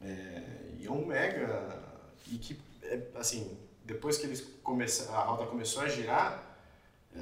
[0.00, 0.42] É,
[0.80, 1.78] e é um mega.
[2.26, 3.54] E que, é, assim,
[3.84, 6.56] depois que eles começam, a roda começou a girar,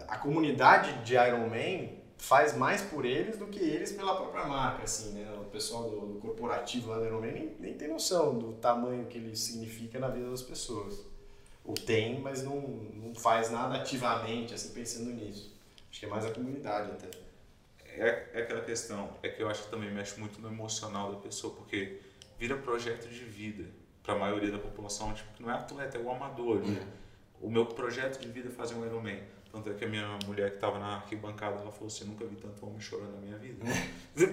[0.06, 4.84] a comunidade de Iron Man faz mais por eles do que eles pela própria marca,
[4.84, 5.28] assim, né?
[5.40, 9.18] O pessoal do, do corporativo lá do Ironman nem, nem tem noção do tamanho que
[9.18, 11.04] ele significa na vida das pessoas.
[11.64, 15.52] Ou tem, mas não, não faz nada ativamente, assim, pensando nisso.
[15.90, 17.10] Acho que é mais a comunidade até.
[17.86, 21.18] É, é aquela questão, é que eu acho que também mexe muito no emocional da
[21.18, 21.98] pessoa, porque
[22.38, 23.64] vira projeto de vida
[24.00, 26.60] para a maioria da população, tipo, que não é atleta, é o amador.
[26.60, 26.86] Né?
[27.40, 29.18] O meu projeto de vida é fazer um Ironman
[29.52, 32.36] tanto é que a minha mulher que estava na arquibancada, ela falou assim, nunca vi
[32.36, 33.62] tanto homem chorando na minha vida.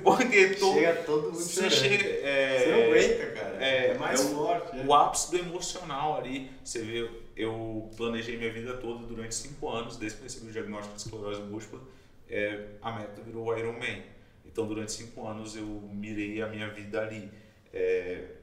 [0.02, 1.92] Porque todo, chega todo mundo você chorando.
[1.92, 3.66] Chega, é, você não aguenta, cara.
[3.66, 4.78] É, é mais é forte.
[4.78, 4.86] O, é.
[4.86, 6.50] o ápice do emocional ali.
[6.64, 10.54] Você vê, eu planejei minha vida toda durante cinco anos, desde que eu recebi o
[10.54, 11.82] diagnóstico de esclerose múltipla,
[12.30, 14.02] é, a meta virou o Ironman.
[14.46, 17.30] Então, durante cinco anos, eu mirei a minha vida ali.
[17.74, 18.36] É,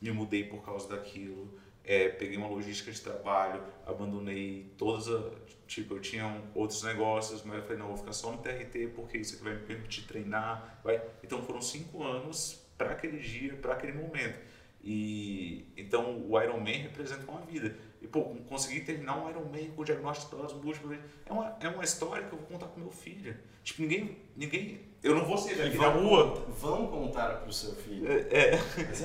[0.00, 1.58] me mudei por causa daquilo.
[1.84, 7.56] É, peguei uma logística de trabalho, abandonei todas as Tipo, eu tinha outros negócios, mas
[7.56, 10.78] eu falei, não, vou ficar só no TRT porque isso aqui vai me permitir treinar.
[10.84, 11.00] Vai.
[11.22, 14.38] Então foram cinco anos para aquele dia, para aquele momento.
[14.82, 17.74] E então o Ironman representa uma vida.
[18.02, 21.82] E pô, conseguir terminar um Ironman com o diagnóstico das múltiplas é uma, é uma
[21.82, 23.34] história que eu vou contar pro meu filho.
[23.62, 24.18] Tipo, ninguém.
[24.36, 26.44] ninguém eu não vou ser daqui na rua.
[26.48, 28.06] Vão contar pro seu filho.
[28.10, 28.54] É.
[28.54, 28.54] é.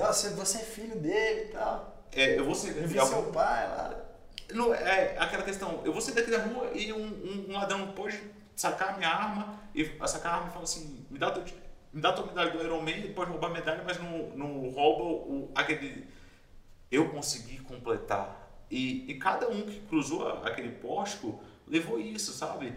[0.01, 1.98] Ah, você é filho dele e tal.
[2.13, 2.77] É, eu vou ser.
[2.77, 4.09] Eu vi seu pai lá.
[4.53, 7.91] Não, é aquela questão, eu vou sair daqui da rua e um, um, um ladrão
[7.91, 8.19] pode
[8.55, 11.33] sacar a minha arma e sacar a arma e falar assim, me dá,
[11.93, 14.69] me dá tua medalha do Iron Man, ele pode roubar a medalha, mas não, não
[14.69, 16.07] rouba o, aquele...
[16.91, 18.49] Eu consegui completar.
[18.71, 22.73] E, e cada um que cruzou aquele pórtico levou isso, sabe?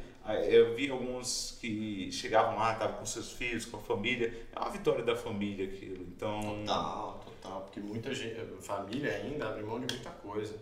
[0.47, 4.47] Eu vi alguns que chegavam lá, estavam com seus filhos, com a família.
[4.55, 6.05] É uma vitória da família aquilo.
[6.05, 6.59] Então...
[6.61, 7.63] Total, total.
[7.63, 10.55] Porque muita gente, família ainda abre mão de muita coisa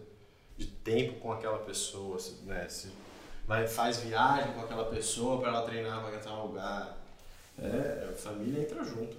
[0.57, 2.69] de tempo com aquela pessoa, né?
[2.69, 2.91] Se
[3.47, 6.97] vai, faz viagem com aquela pessoa para ela treinar para no lugar.
[7.59, 9.17] É, a família entra junto.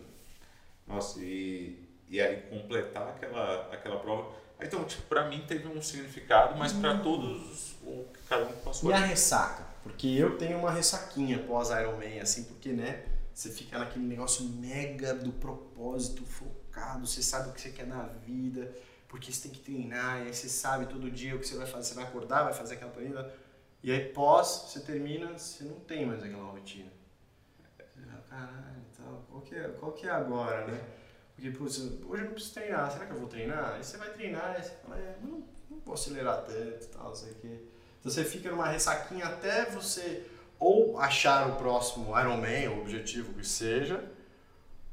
[0.88, 4.32] Nossa, e, e aí completar aquela, aquela prova.
[4.60, 7.02] Então, tipo, pra mim teve um significado, mas para hum.
[7.02, 8.92] todos, o, cada um passou.
[8.92, 9.66] E a ressaca?
[9.84, 15.16] Porque eu tenho uma ressaquinha pós Ironman, assim, porque, né, você fica naquele negócio mega
[15.16, 16.61] do propósito, focado,
[17.00, 18.74] você sabe o que você quer na vida
[19.12, 21.68] porque você tem que treinar, e aí você sabe todo dia o que você vai
[21.68, 23.30] fazer, você vai acordar, vai fazer aquela planilha,
[23.84, 26.90] e aí pós, você termina, você não tem mais aquela rotina.
[27.94, 30.82] Você fala, caralho, então, qual que é, qual que é agora, né?
[31.36, 33.74] Porque, putz, hoje eu não preciso treinar, será que eu vou treinar?
[33.74, 37.34] Aí você vai treinar, e você fala, é, não, não vou acelerar tanto tal, sei
[37.34, 37.60] o quê.
[38.00, 40.26] Então você fica numa ressaquinha até você
[40.58, 44.10] ou achar o próximo Ironman, o objetivo que seja,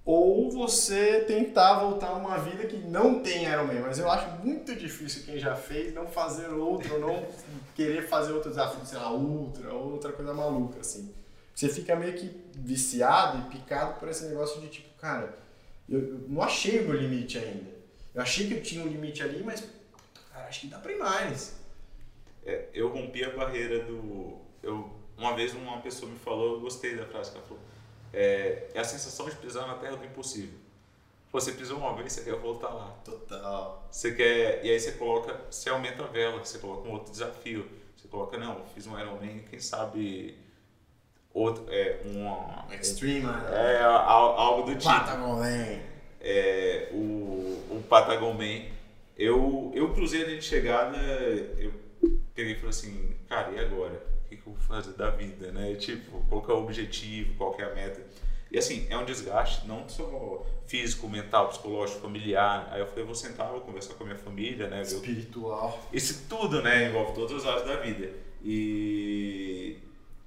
[0.08, 3.80] ou você tentar voltar a uma vida que não tem Ironman.
[3.80, 7.28] Mas eu acho muito difícil quem já fez não fazer outro, ou não
[7.74, 11.14] querer fazer outro desafio, sei lá, ultra, ou outra coisa maluca, assim.
[11.54, 15.38] Você fica meio que viciado e picado por esse negócio de tipo, cara,
[15.86, 17.70] eu, eu não achei o meu limite ainda.
[18.14, 19.62] Eu achei que eu tinha um limite ali, mas
[20.32, 21.54] cara, acho que dá pra ir mais.
[22.46, 24.38] É, eu rompi a barreira do.
[24.62, 27.62] Eu, uma vez uma pessoa me falou, eu gostei da frase que ela falou.
[28.12, 30.58] É, é a sensação de pisar na terra do impossível.
[31.30, 32.94] Você pisou uma vez, você quer voltar lá.
[33.04, 33.86] Total.
[33.90, 34.64] Você quer.
[34.64, 35.38] E aí você coloca.
[35.50, 37.68] Você aumenta a vela, você coloca um outro desafio.
[37.96, 40.38] Você coloca, não, fiz um Ironman, quem sabe.
[41.34, 44.90] Outro, é, uma, Extreme, é, algo do tipo.
[44.90, 45.80] Patagon Man.
[46.20, 46.96] É, o,
[47.70, 48.62] o Patagon Man.
[49.16, 51.72] Eu, eu cruzei a linha de chegada, eu
[52.34, 54.00] peguei e falei assim, cara, e agora?
[54.48, 55.74] O eu vou fazer da vida, né?
[55.74, 58.02] Tipo, qual é o objetivo, qual é a meta?
[58.50, 62.68] E assim, é um desgaste, não só físico, mental, psicológico, familiar.
[62.72, 64.80] Aí eu falei, vou sentar, vou conversar com a minha família, né?
[64.82, 65.86] Espiritual.
[65.92, 66.88] Isso tudo, né?
[66.88, 68.10] Envolve todas as áreas da vida.
[68.42, 69.76] E,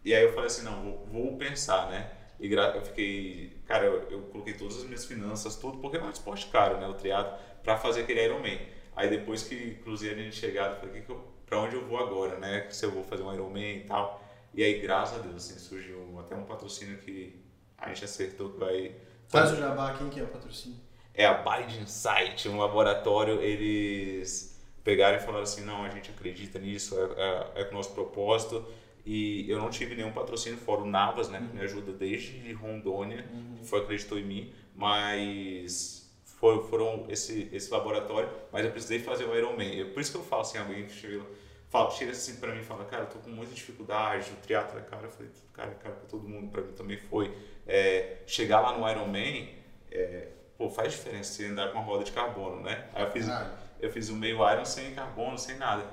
[0.06, 2.12] e aí eu falei assim, não, vou, vou pensar, né?
[2.40, 6.10] E eu fiquei, cara, eu, eu, coloquei todas as minhas finanças, tudo, porque é um
[6.10, 6.88] esporte caro, né?
[6.88, 8.60] O triatlo, para fazer aquele Ironman.
[8.96, 11.86] Aí depois que cruzei a linha de chegada, falei, que que eu, pra onde eu
[11.86, 12.66] vou agora, né?
[12.70, 14.24] Se eu vou fazer um Ironman e tal.
[14.54, 17.44] E aí, graças a Deus, assim, surgiu até um patrocínio que
[17.78, 18.96] a gente acertou que vai...
[19.28, 20.80] Faz o jabá, quem que é o patrocínio?
[21.14, 26.58] É a Bide Insight, um laboratório, eles pegaram e falaram assim, não, a gente acredita
[26.58, 28.66] nisso, é, é, é o nosso propósito.
[29.06, 33.28] E eu não tive nenhum patrocínio fora o Navas, né, que me ajuda desde Rondônia,
[33.30, 33.58] uhum.
[33.58, 39.26] que foi acreditou em mim, mas foram, foram esse, esse laboratório, mas eu precisei fazer
[39.26, 39.92] o Ironman.
[39.92, 41.26] Por isso que eu falo assim, alguém que chega,
[41.72, 44.78] fala, chega assim para mim e fala, cara, eu tô com muita dificuldade, o triatlo
[44.78, 47.36] é cara, eu falei, cara, cara, pra todo mundo, para mim também foi.
[47.66, 49.50] É, chegar lá no Ironman,
[49.90, 52.90] é, pô, faz diferença você andar com uma roda de carbono, né?
[52.94, 53.58] Aí eu fiz, ah.
[53.80, 55.86] eu fiz o meio Iron sem carbono, sem nada.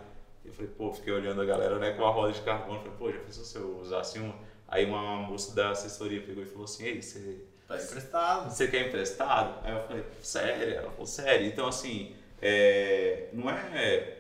[0.45, 3.13] Eu falei, pô, fiquei olhando a galera, né, com a roda de carbono, falei, pô,
[3.13, 4.35] já pensou se eu usasse uma?
[4.67, 8.51] Aí uma moça da assessoria pegou e falou assim, ei, você Tá emprestado.
[8.51, 9.61] Você quer emprestado?
[9.63, 10.75] Aí eu falei, sério?
[10.75, 11.47] Ela falou, sério.
[11.47, 14.18] Então, assim, é, não é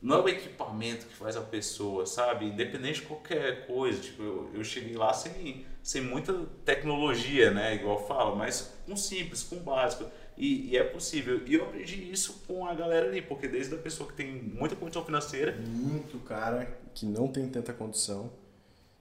[0.00, 2.46] não é o equipamento que faz a pessoa, sabe?
[2.46, 4.00] Independente de qualquer coisa.
[4.00, 6.32] Tipo, eu, eu cheguei lá sem, sem muita
[6.64, 7.74] tecnologia, né?
[7.74, 10.08] Igual fala, mas com simples, com básico.
[10.36, 11.42] E, e, é possível.
[11.44, 14.76] E eu aprendi isso com a galera ali, porque desde a pessoa que tem muita
[14.76, 15.56] condição financeira.
[15.56, 18.30] Muito cara que não tem tanta condição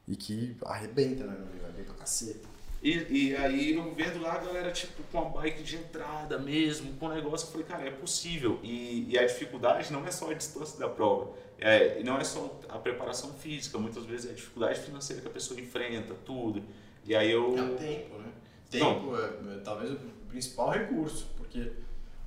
[0.08, 1.38] e que arrebenta, né?
[1.64, 2.57] Arrebenta o cacete.
[2.82, 6.94] E, e aí eu vendo lá a galera tipo com a bike de entrada mesmo,
[6.98, 8.60] com o negócio, eu falei, cara, é possível.
[8.62, 12.60] E, e a dificuldade não é só a distância da prova, é, não é só
[12.70, 16.64] a preparação física, muitas vezes é a dificuldade financeira que a pessoa enfrenta, tudo.
[17.04, 17.58] E aí eu.
[17.58, 18.32] É o tempo, né?
[18.70, 19.96] Tempo é, é, talvez o
[20.28, 21.72] principal recurso, porque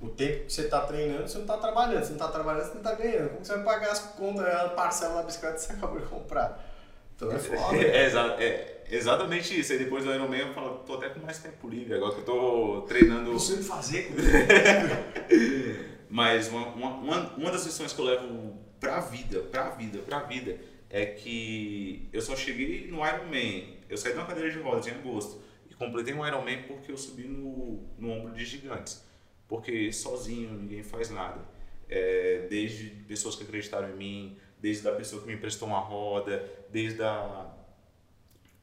[0.01, 2.03] o tempo que você está treinando, você não está trabalhando.
[2.03, 3.29] Você não está trabalhando, você não está ganhando.
[3.29, 6.67] Como você vai pagar as contas, a parcela da bicicleta que você acabou de comprar?
[7.15, 7.77] Então é foda.
[7.79, 9.71] é, é, Exatamente isso.
[9.71, 12.25] Aí depois do Ironman eu falo, tô até com mais tempo livre, agora que eu
[12.25, 13.31] tô treinando.
[13.31, 14.11] Não sei fazer.
[16.09, 20.59] Mas uma, uma, uma das lições que eu levo pra vida, pra vida, pra vida,
[20.89, 23.77] é que eu só cheguei no Ironman.
[23.89, 26.97] Eu saí de uma cadeira de rodas em agosto e completei um Ironman porque eu
[26.97, 29.05] subi no, no ombro de gigantes.
[29.47, 31.39] Porque sozinho ninguém faz nada.
[31.87, 36.45] É, desde pessoas que acreditaram em mim, desde a pessoa que me emprestou uma roda,
[36.69, 37.50] desde a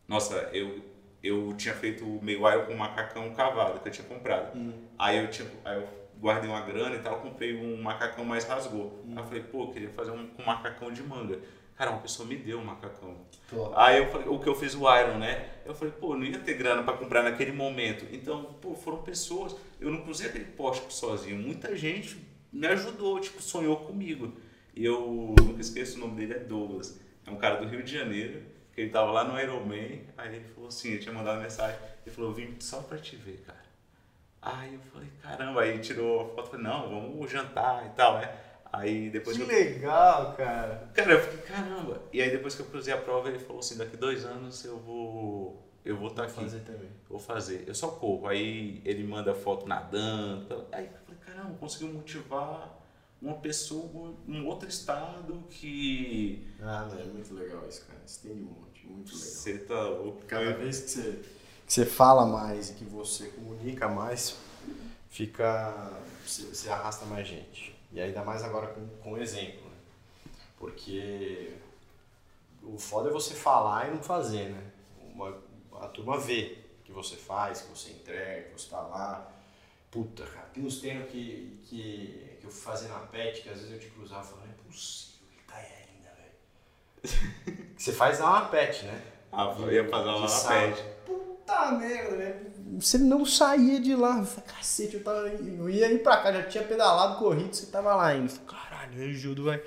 [0.09, 0.81] nossa, eu,
[1.23, 4.57] eu tinha feito o meio Iron com um macacão cavado que eu tinha comprado.
[4.57, 4.73] Hum.
[4.99, 5.87] Aí, eu tinha, aí eu
[6.19, 9.05] guardei uma grana e tal, comprei um macacão mais rasgou.
[9.07, 9.13] Hum.
[9.15, 11.39] Aí eu falei, pô, eu queria fazer um com um macacão de manga.
[11.77, 13.19] Cara, uma pessoa me deu um macacão.
[13.49, 13.73] Top.
[13.77, 15.49] Aí eu falei, o que eu fiz o Iron, né?
[15.65, 18.05] Eu falei, pô, não ia ter grana para comprar naquele momento.
[18.11, 19.55] Então, pô, foram pessoas.
[19.79, 21.37] Eu não cruzei aquele poste sozinho.
[21.37, 22.17] Muita gente
[22.51, 24.33] me ajudou, tipo, sonhou comigo.
[24.75, 26.99] E eu nunca esqueço o nome dele, é Douglas.
[27.25, 28.43] É um cara do Rio de Janeiro
[28.79, 32.15] que ele tava lá no Ironman, aí ele falou assim, eu tinha mandado mensagem, ele
[32.15, 33.59] falou, vim só pra te ver, cara.
[34.41, 38.33] Aí eu falei, caramba, aí tirou a foto, falei, não, vamos jantar e tal, né?
[38.73, 39.49] Aí depois que, eu...
[39.49, 40.89] legal, cara.
[40.95, 42.01] Cara, eu fiquei, caramba.
[42.13, 44.79] E aí depois que eu cruzei a prova, ele falou assim, daqui dois anos eu
[44.79, 46.37] vou eu vou estar tá aqui.
[46.37, 46.91] Vou fazer também.
[47.09, 47.65] Vou fazer.
[47.67, 48.29] Eu só corro.
[48.29, 50.67] Aí ele manda foto nadando.
[50.71, 52.79] Aí eu falei, caramba, conseguiu motivar
[53.21, 56.47] uma pessoa, um outro estado que.
[56.61, 58.01] Ah, não, é muito legal isso, cara.
[58.07, 59.31] Isso tem monte, muito legal.
[59.31, 60.25] Você tá louco.
[60.27, 61.23] Cada vez que você,
[61.67, 64.37] que você fala mais e que você comunica mais,
[65.11, 65.93] fica.
[66.27, 67.77] Você, você arrasta mais gente.
[67.93, 69.77] E ainda mais agora com, com exemplo, né?
[70.59, 71.55] Porque
[72.63, 74.71] o foda é você falar e não fazer, né?
[75.15, 75.37] Uma,
[75.81, 79.33] a turma vê que você faz, que você entrega, que você tá lá.
[79.91, 83.73] Puta, cara, tem uns treinos que, que, que eu fazia na pet, que às vezes
[83.73, 86.33] eu te cruzava e falava, não é possível que tá aí ainda, velho.
[87.77, 89.01] Você faz lá na pet, né?
[89.33, 90.27] Ah, eu ia fazer lá na
[90.73, 90.85] pet.
[91.07, 92.41] Puta merda, né?
[92.79, 94.19] Você não saía de lá.
[94.19, 97.67] Eu falei, cacete, eu, tava, eu ia ir pra cá, já tinha pedalado, corrido, você
[97.67, 98.27] tava lá ainda.
[98.27, 99.63] Eu falei, caralho, o Judo vai,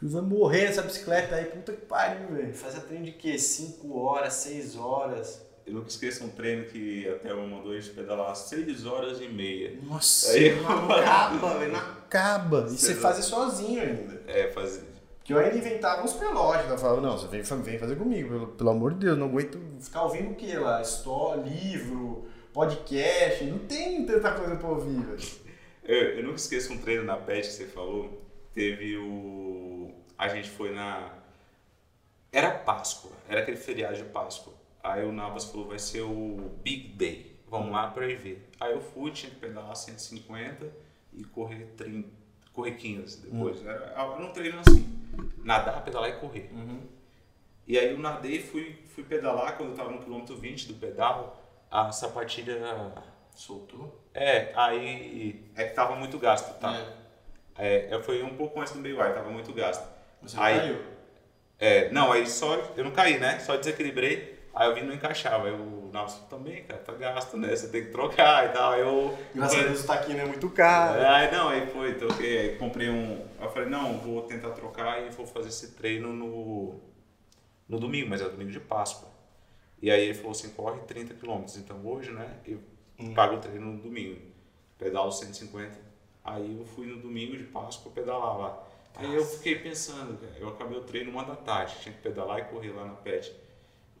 [0.00, 2.54] vai morrer nessa bicicleta aí, puta que pariu, velho.
[2.54, 3.38] Fazia treino de quê?
[3.38, 5.42] 5 horas, 6 horas.
[5.66, 9.78] Eu nunca esqueço um treino que até eu mandou eles pedalar 6 horas e meia.
[9.82, 12.66] Nossa, Aí eu- não acaba, velho, não acaba.
[12.70, 14.22] E você fazia sozinho ainda.
[14.26, 14.89] É, fazer.
[15.30, 16.72] Que eu ainda inventava uns pelógicos.
[16.72, 19.60] Eu falava, não, você vem, vem fazer comigo, pelo, pelo amor de Deus, não aguento
[19.78, 20.82] ficar ouvindo o que lá?
[20.82, 25.22] História, livro, podcast, não tem tanta coisa pra ouvir, velho.
[25.84, 28.20] Eu, eu nunca esqueço um treino na PET que você falou.
[28.52, 29.94] Teve o.
[30.18, 31.12] A gente foi na.
[32.32, 34.52] Era Páscoa, era aquele feriado de Páscoa.
[34.82, 38.48] Aí o Navas falou: vai ser o Big Day, vamos lá pra ir ver.
[38.58, 40.66] Aí eu fui, tinha que pedalar 150
[41.12, 42.08] e correr 30,
[42.54, 43.64] 15 depois.
[43.64, 44.86] Era, era um treino assim:
[45.42, 46.50] nadar, pedalar e correr.
[47.66, 49.56] E aí eu nadei e fui, fui pedalar.
[49.56, 52.58] Quando eu tava no quilômetro 20 do pedal, a sapatilha
[53.34, 54.00] Soltou?
[54.12, 56.76] é, aí é que tava muito gasto, tá?
[56.76, 57.00] É.
[57.56, 59.86] É, eu fui um pouco antes do meio ar, tava muito gasto.
[60.22, 60.82] Você aí, caiu?
[61.58, 63.38] É, não, aí só, eu não caí, né?
[63.40, 65.46] Só desequilibrei, aí eu vi não encaixava.
[65.46, 67.54] Aí o Nalson também, cara, tá gasto, né?
[67.54, 68.72] Você tem que trocar e tal.
[68.72, 69.18] Aí eu.
[69.34, 71.00] Graças a Deus o taquinho é muito caro.
[71.00, 73.12] É, Aí não, aí foi, troquei, aí comprei um.
[73.38, 76.80] Aí eu falei, não, vou tentar trocar e vou fazer esse treino no,
[77.68, 79.08] no domingo, mas é domingo de Páscoa.
[79.82, 81.44] E aí ele falou assim, corre 30 km.
[81.56, 82.60] Então hoje, né, eu
[83.14, 84.20] pago o treino no domingo.
[84.78, 85.78] Pedalo 150.
[86.24, 88.66] Aí eu fui no domingo de Páscoa pedalar lá.
[88.96, 92.40] Aí eu fiquei pensando, cara, eu acabei o treino uma da tarde, tinha que pedalar
[92.40, 93.34] e correr lá na pet.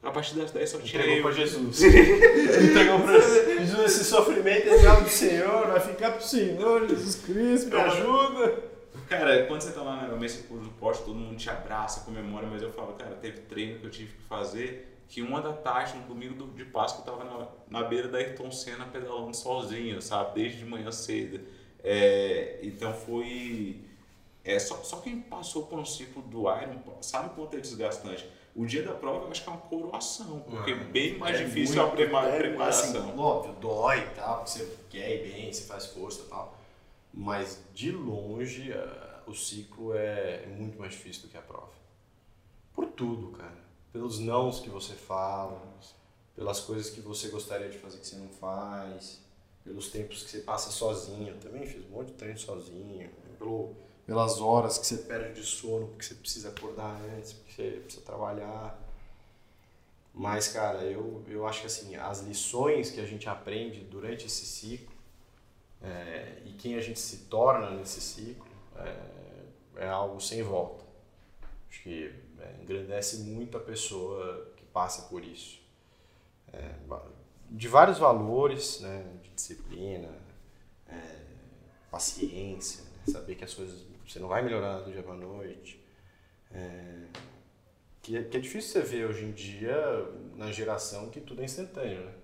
[0.02, 1.82] A partir das 10 só tinha Entregou pra Jesus.
[1.82, 3.84] Entregou pra Jesus.
[3.84, 8.70] Esse sofrimento é algo do Senhor, vai ficar pro Senhor, Jesus Cristo, me ajuda.
[9.08, 12.62] Cara, quando você tá lá na mesa do poste, todo mundo te abraça, comemora, mas
[12.62, 16.04] eu falo, cara, teve treino que eu tive que fazer que uma da tarde, no
[16.04, 20.40] domingo do- de Páscoa, eu tava na, na beira da Ayrton Senna pedalando sozinho, sabe?
[20.40, 21.40] Desde de manhã cedo.
[21.82, 23.80] É, então foi.
[24.44, 28.24] É, só, só quem passou por um ciclo do Iron sabe o quanto é desgastante.
[28.54, 31.44] O dia da prova eu acho que é uma coroação, porque é bem mais É
[31.44, 33.08] difícil muito- a prema- é, preparação.
[33.08, 36.56] Assim, óbvio, dói e tal, porque você quer ir bem, você faz força e tal.
[37.14, 41.70] Mas de longe ah, o ciclo é muito mais difícil do que a prova.
[42.74, 43.58] Por tudo, cara.
[43.92, 45.60] Pelos nãos que você fala,
[46.36, 49.20] pelas coisas que você gostaria de fazer que você não faz,
[49.64, 51.28] pelos tempos que você passa sozinho.
[51.28, 53.10] Eu também fiz um monte de treino sozinho.
[53.38, 53.74] Pelo,
[54.10, 58.04] pelas horas que você perde de sono porque você precisa acordar antes, porque você precisa
[58.04, 58.76] trabalhar.
[60.12, 64.44] Mas, cara, eu, eu acho que assim, as lições que a gente aprende durante esse
[64.44, 64.92] ciclo
[65.80, 70.84] é, e quem a gente se torna nesse ciclo é, é algo sem volta.
[71.68, 75.60] Acho que é, engrandece muito a pessoa que passa por isso.
[76.52, 76.74] É,
[77.48, 80.12] de vários valores, né, de disciplina,
[80.88, 81.16] é,
[81.92, 85.80] paciência, né, saber que as coisas você não vai melhorar do dia para noite.
[86.50, 87.06] É,
[88.02, 89.76] que, é- que é difícil você ver hoje em dia
[90.34, 92.14] na geração que tudo é instantâneo, né?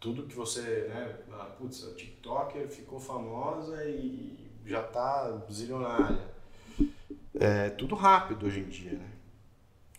[0.00, 6.22] Tudo que você, né, ah, putz, a TikToker ficou famosa e já tá zilionária.
[7.34, 9.10] É tudo rápido hoje em dia, né?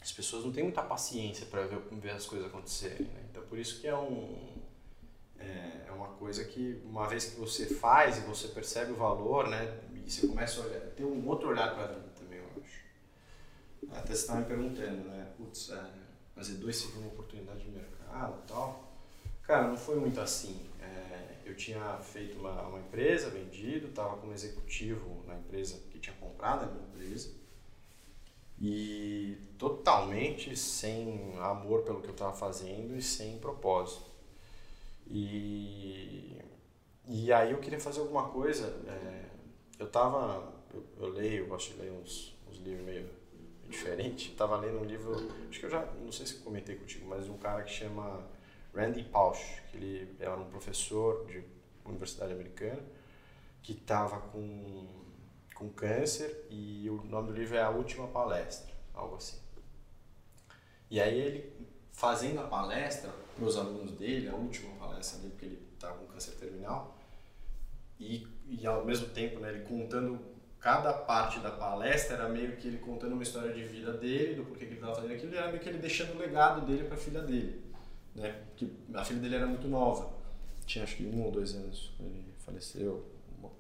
[0.02, 3.26] As pessoas não têm muita paciência para ver, ver as coisas acontecerem, né?
[3.30, 4.58] Então por isso que é um
[5.38, 9.50] é é uma coisa que uma vez que você faz e você percebe o valor,
[9.50, 9.78] né,
[10.10, 12.82] e você começa a olhar, ter um outro olhar para a vida também, eu acho.
[13.92, 15.32] Até você estava me perguntando, né?
[15.38, 15.88] Putz, é,
[16.34, 18.92] fazer dois uma oportunidade de mercado e tal.
[19.44, 20.68] Cara, não foi muito assim.
[20.82, 26.16] É, eu tinha feito uma, uma empresa, vendido, estava como executivo na empresa que tinha
[26.16, 27.32] comprado a minha empresa.
[28.60, 34.10] E totalmente sem amor pelo que eu estava fazendo e sem propósito.
[35.06, 36.42] E,
[37.08, 38.66] e aí eu queria fazer alguma coisa.
[38.88, 39.30] é,
[39.80, 40.54] eu tava.
[40.74, 43.10] Eu, eu leio, eu gosto de ler uns, uns livros meio
[43.68, 44.36] diferentes.
[44.36, 45.14] Tava lendo um livro,
[45.50, 48.28] acho que eu já, não sei se comentei contigo, mas um cara que chama
[48.76, 51.44] Randy Pausch, que ele era um professor de
[51.86, 52.82] universidade americana,
[53.64, 54.88] que estava com,
[55.56, 59.40] com câncer e o nome do livro é A Última Palestra, algo assim.
[60.90, 61.54] E aí ele,
[61.92, 66.06] fazendo a palestra para os alunos dele, a última palestra dele, porque ele estava com
[66.08, 66.98] câncer terminal,
[68.00, 70.20] e, e ao mesmo tempo né, ele contando
[70.60, 74.44] cada parte da palestra era meio que ele contando uma história de vida dele, do
[74.44, 76.84] porquê que ele estava fazendo aquilo, e era meio que ele deixando o legado dele
[76.84, 77.62] para a filha dele.
[78.16, 78.42] Né?
[78.50, 80.12] Porque a filha dele era muito nova,
[80.66, 83.06] tinha acho que um ou dois anos ele faleceu.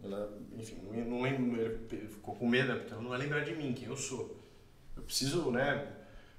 [0.03, 0.75] Ela, enfim,
[1.07, 3.95] não, lembro, ele ficou com medo, porque ela não vai lembrar de mim, quem eu
[3.95, 4.37] sou.
[4.95, 5.87] Eu preciso, né?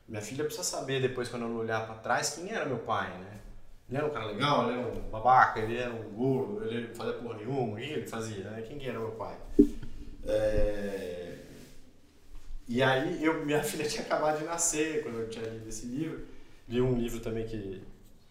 [0.06, 3.40] Minha filha precisa saber depois, quando eu olhar para trás, quem era meu pai, né?
[3.90, 6.94] Ele era um cara legal, ele era um babaca, ele era um gordo, ele não
[6.94, 8.62] fazia porra nenhuma, ele fazia, né?
[8.62, 9.36] Quem que era meu pai?
[10.24, 11.38] É...
[12.68, 16.24] E aí, eu, minha filha tinha acabado de nascer quando eu tinha lido esse livro.
[16.68, 17.82] Li um livro também que,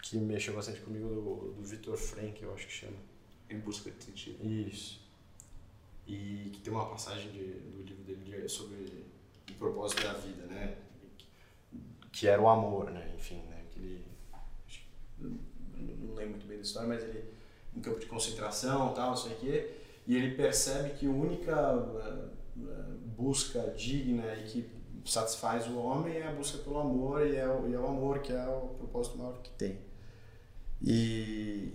[0.01, 2.97] que mexeu bastante comigo, do, do Victor Frank, eu acho que chama.
[3.49, 4.47] Em Busca de Sentido.
[4.47, 5.01] Isso.
[6.07, 9.03] E que tem uma passagem de, do livro dele sobre
[9.49, 10.77] o propósito da vida, né?
[12.13, 13.11] Que era o amor, né?
[13.17, 13.61] Enfim, né?
[13.71, 14.05] Que ele
[15.21, 17.23] não lembro muito bem da história, mas ele
[17.75, 19.71] em campo de concentração tal, não sei o quê,
[20.07, 22.29] e ele percebe que a única uh,
[23.15, 24.69] busca digna e que
[25.05, 28.19] satisfaz o homem é a busca pelo amor e é o, e é o amor
[28.19, 29.79] que é o propósito maior que tem.
[30.81, 31.73] E,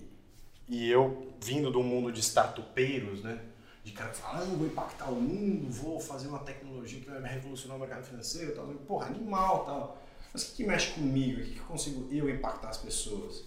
[0.69, 3.41] e eu, vindo do mundo de startupeiros, né,
[3.83, 7.21] de cara que fala, ah, vou impactar o mundo, vou fazer uma tecnologia que vai
[7.23, 10.04] revolucionar o mercado financeiro, tal, porra, animal tal.
[10.35, 11.41] Mas o que, mexe comigo?
[11.41, 13.45] O que, que consigo eu impactar as pessoas?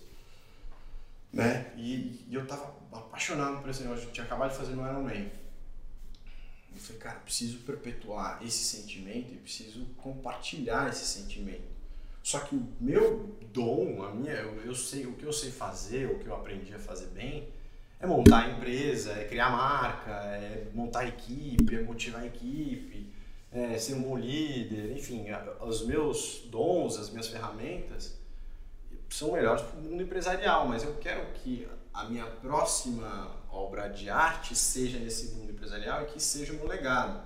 [1.31, 1.71] né?
[1.77, 5.03] E, e eu tava apaixonado por esse negócio, eu tinha acabado de fazer no Iron
[5.03, 5.27] Man.
[6.73, 11.77] Eu falei, cara, preciso perpetuar esse sentimento e preciso compartilhar esse sentimento.
[12.23, 16.09] Só que o meu dom, a minha, eu, eu sei o que eu sei fazer,
[16.09, 17.47] o que eu aprendi a fazer bem,
[17.99, 23.06] é montar empresa, é criar marca, é montar equipe, é motivar a equipe,
[23.51, 25.25] é ser um bom líder, enfim,
[25.61, 28.17] os meus dons, as minhas ferramentas,
[29.09, 34.09] são melhores para o mundo empresarial, mas eu quero que a minha próxima obra de
[34.09, 37.21] arte seja nesse mundo empresarial e que seja o meu legado.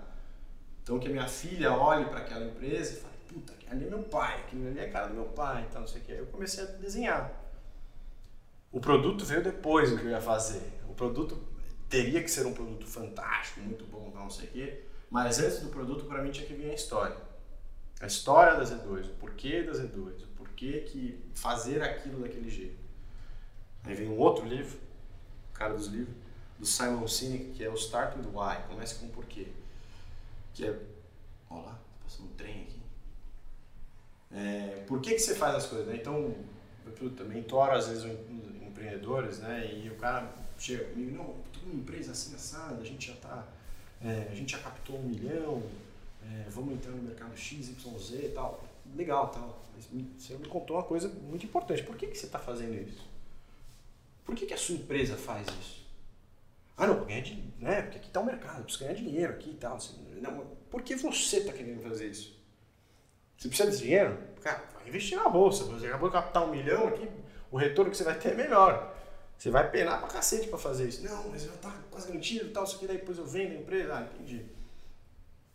[0.83, 4.03] Então que a minha filha olhe para aquela empresa e fale, puta, ali é meu
[4.03, 6.11] pai, aquilo ali é a cara do meu pai, então não sei o que.
[6.11, 7.31] Eu comecei a desenhar.
[8.71, 10.61] O produto veio depois do que eu ia fazer.
[10.87, 11.37] O produto
[11.89, 14.83] teria que ser um produto fantástico, muito bom, não sei o quê.
[15.11, 17.17] Mas antes do produto, para mim, tinha que vir a história.
[17.99, 20.31] A história da Z2, o porquê da Z2,
[20.61, 22.77] que que fazer aquilo daquele jeito.
[23.83, 24.77] Aí vem um outro livro,
[25.49, 26.13] o cara dos livros,
[26.59, 29.47] do Simon Sinek, que é o Starting Why, comece com o porquê.
[30.53, 30.79] Que é,
[31.49, 32.79] olha lá, tá passando um trem aqui.
[34.31, 35.95] É, por que que você faz as coisas, né?
[35.95, 36.35] Então,
[37.01, 38.05] eu também mentoro às vezes
[38.61, 39.67] empreendedores, né?
[39.73, 43.47] E o cara chega comigo, não, tô uma empresa assim assada, a gente já tá,
[44.03, 45.61] é, a gente já captou um milhão,
[46.23, 48.63] é, vamos entrar no mercado X, Y, Z e tal.
[48.95, 49.61] Legal, tal
[50.17, 51.83] você me contou uma coisa muito importante.
[51.83, 53.09] Por que, que você está fazendo isso?
[54.23, 55.81] Por que, que a sua empresa faz isso?
[56.77, 57.23] Ah, não, ganhar
[57.59, 57.81] né?
[57.81, 59.77] Porque aqui está o mercado, precisa ganhar dinheiro aqui e tal.
[60.21, 62.39] Não, por que você está querendo fazer isso?
[63.37, 64.17] Você precisa de dinheiro?
[64.41, 65.63] Cara, vai investir na bolsa.
[65.65, 67.07] Você acabou de captar um milhão aqui,
[67.51, 68.90] o retorno que você vai ter é melhor.
[69.41, 71.03] Você vai penar pra cacete pra fazer isso.
[71.03, 73.55] Não, mas já tá quase garantido e tal, isso aqui daí depois eu vendo a
[73.55, 73.95] empresa.
[73.95, 74.45] Ah, entendi.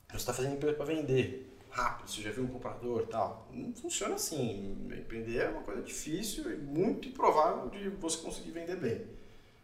[0.09, 3.47] Você está fazendo empresa para vender rápido, você já viu um comprador e tal.
[3.53, 4.77] Não funciona assim.
[4.91, 9.07] Empreender é uma coisa difícil e muito improvável de você conseguir vender bem.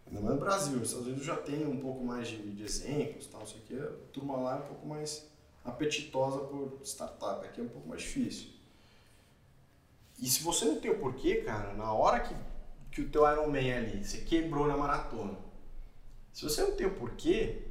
[0.06, 0.78] Ainda mais no Brasil.
[0.78, 3.90] Nos Estados Unidos já tem um pouco mais de, de exemplos, tal, isso aqui, a
[4.12, 5.26] turma lá é um pouco mais
[5.64, 7.44] apetitosa por startup.
[7.44, 8.50] Aqui é um pouco mais difícil.
[10.20, 12.32] E se você não tem o porquê, cara, na hora que,
[12.92, 15.36] que o teu Iron Man ali, você quebrou na maratona,
[16.32, 17.62] se você não tem o porquê,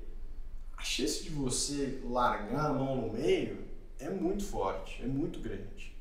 [0.76, 3.66] a chance de você largar a mão no meio
[4.00, 5.96] é muito forte, é muito grande.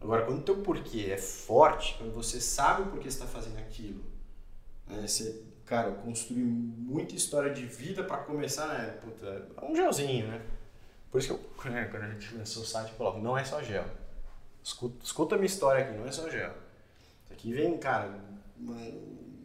[0.00, 3.58] Agora, quando o teu porquê é forte, quando você sabe o porquê você está fazendo
[3.58, 4.04] aquilo,
[4.86, 8.98] né, você, cara, eu construí muita história de vida para começar, né?
[9.02, 10.40] Puta, é um gelzinho, né?
[11.10, 13.44] Por isso que eu, né, quando a gente lançou o site, eu coloco, não é
[13.44, 13.84] só gel.
[14.62, 16.54] Escuta, escuta a minha história aqui, não é só gel.
[17.30, 18.20] Aqui vem, cara,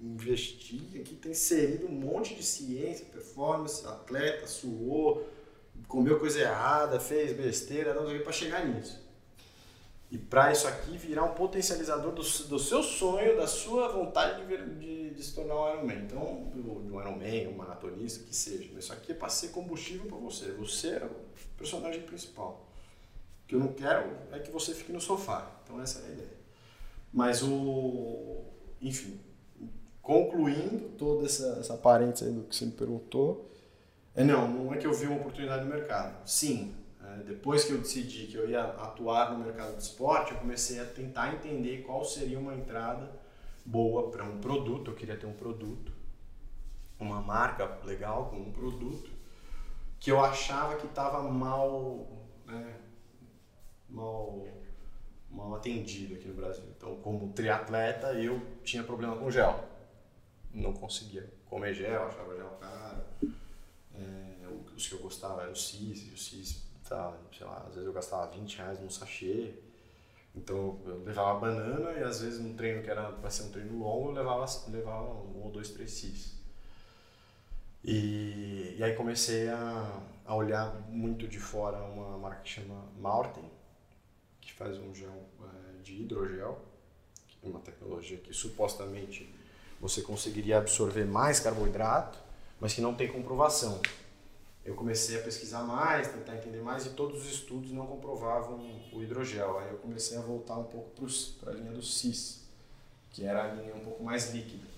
[0.02, 5.28] investir, aqui tem inserido um monte de ciência, performance, atleta, suou,
[5.88, 9.04] comeu coisa errada, fez besteira, não sei para chegar nisso.
[10.14, 14.76] E para isso aqui virar um potencializador do, do seu sonho, da sua vontade de,
[14.76, 16.04] de, de se tornar um Ironman.
[16.06, 18.78] Então, um Ironman, um maratonista, que seja.
[18.78, 20.52] Isso aqui é para ser combustível para você.
[20.52, 22.70] Você é o personagem principal.
[23.44, 25.52] O que eu não quero é que você fique no sofá.
[25.64, 26.38] Então, essa é a ideia.
[27.12, 28.53] Mas o.
[28.84, 29.18] Enfim,
[30.02, 31.74] concluindo toda essa, essa
[32.26, 33.50] aí do que você me perguntou,
[34.14, 36.28] é, não, não é que eu vi uma oportunidade no mercado.
[36.28, 40.38] Sim, é, depois que eu decidi que eu ia atuar no mercado de esporte, eu
[40.38, 43.10] comecei a tentar entender qual seria uma entrada
[43.66, 44.92] boa para um produto.
[44.92, 45.94] Eu queria ter um produto,
[47.00, 49.10] uma marca legal com um produto
[49.98, 52.06] que eu achava que estava mal,
[52.46, 52.76] né,
[53.90, 54.46] mal,
[55.34, 56.64] mal atendido aqui no Brasil.
[56.78, 59.68] Então, como triatleta, eu tinha problema com gel.
[60.54, 63.04] Não conseguia comer gel, achava gel caro.
[63.96, 67.74] É, os que eu gostava eram o CIS, e o CIS, tá, sei lá, às
[67.74, 69.56] vezes eu gastava 20 reais num sachê.
[70.36, 73.78] Então eu levava banana e às vezes num treino que era para ser um treino
[73.78, 76.34] longo eu levava, levava um ou dois, três CIS.
[77.84, 83.44] E, e aí comecei a, a olhar muito de fora uma marca que chama Maurten,
[84.46, 86.60] que faz um gel é, de hidrogel,
[87.42, 89.34] uma tecnologia que supostamente
[89.80, 92.18] você conseguiria absorver mais carboidrato,
[92.60, 93.82] mas que não tem comprovação.
[94.64, 98.60] Eu comecei a pesquisar mais, tentar entender mais, e todos os estudos não comprovavam
[98.94, 99.60] o hidrogel.
[99.60, 100.92] Aí eu comecei a voltar um pouco
[101.42, 102.48] para a linha do CIS,
[103.10, 104.74] que era a linha um pouco mais líquida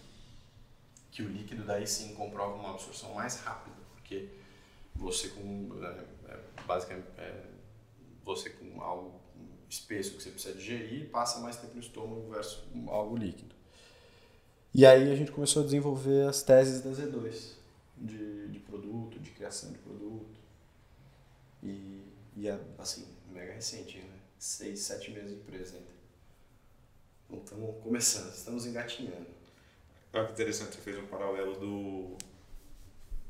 [1.15, 4.27] que o líquido daí sim comprova uma absorção mais rápida, porque
[4.93, 7.41] você com é, basicamente é,
[8.25, 9.21] você com algo
[9.75, 13.55] espesso que você precisa digerir passa mais tempo no estômago versus algo líquido.
[14.73, 17.53] E aí a gente começou a desenvolver as teses da Z2
[17.97, 20.35] de, de produto, de criação de produto
[21.63, 22.03] e,
[22.35, 24.19] e é assim mega recente, né?
[24.37, 25.95] seis, sete meses de empresa ainda.
[27.41, 29.27] Estamos começando, estamos engatinhando.
[30.13, 32.17] Olha que interessante, você fez um paralelo do,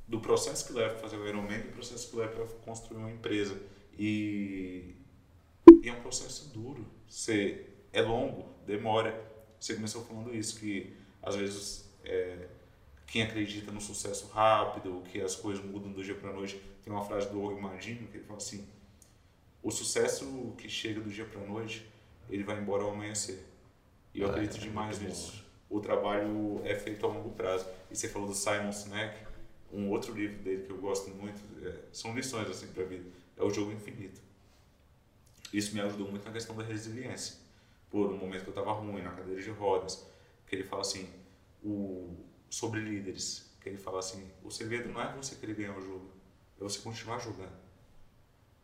[0.07, 2.97] do processo que leva a fazer o Ironman e do processo que leva a construir
[2.97, 3.59] uma empresa.
[3.97, 4.93] E,
[5.81, 9.13] e é um processo duro, você, é longo, demora.
[9.59, 12.47] Você começou falando isso, que às vezes é,
[13.07, 16.91] quem acredita no sucesso rápido, que as coisas mudam do dia para a noite, tem
[16.93, 18.67] uma frase do Og Mandino que ele fala assim:
[19.63, 21.85] o sucesso que chega do dia para noite,
[22.29, 23.43] ele vai embora ao amanhecer.
[24.13, 27.67] E eu é, acredito é demais nisso o trabalho é feito a longo prazo.
[27.89, 29.17] E você falou do Simon Sinek,
[29.71, 33.05] um outro livro dele que eu gosto muito, é, são lições assim para a vida,
[33.35, 34.21] é o Jogo Infinito.
[35.55, 37.37] Isso me ajudou muito na questão da resiliência.
[37.89, 40.05] Por um momento que eu estava ruim, na cadeira de rodas,
[40.45, 41.07] que ele fala assim,
[41.63, 42.13] o,
[42.49, 46.11] sobre líderes, que ele fala assim, o segredo não é você querer ganhar o jogo,
[46.59, 47.55] é você continuar jogando.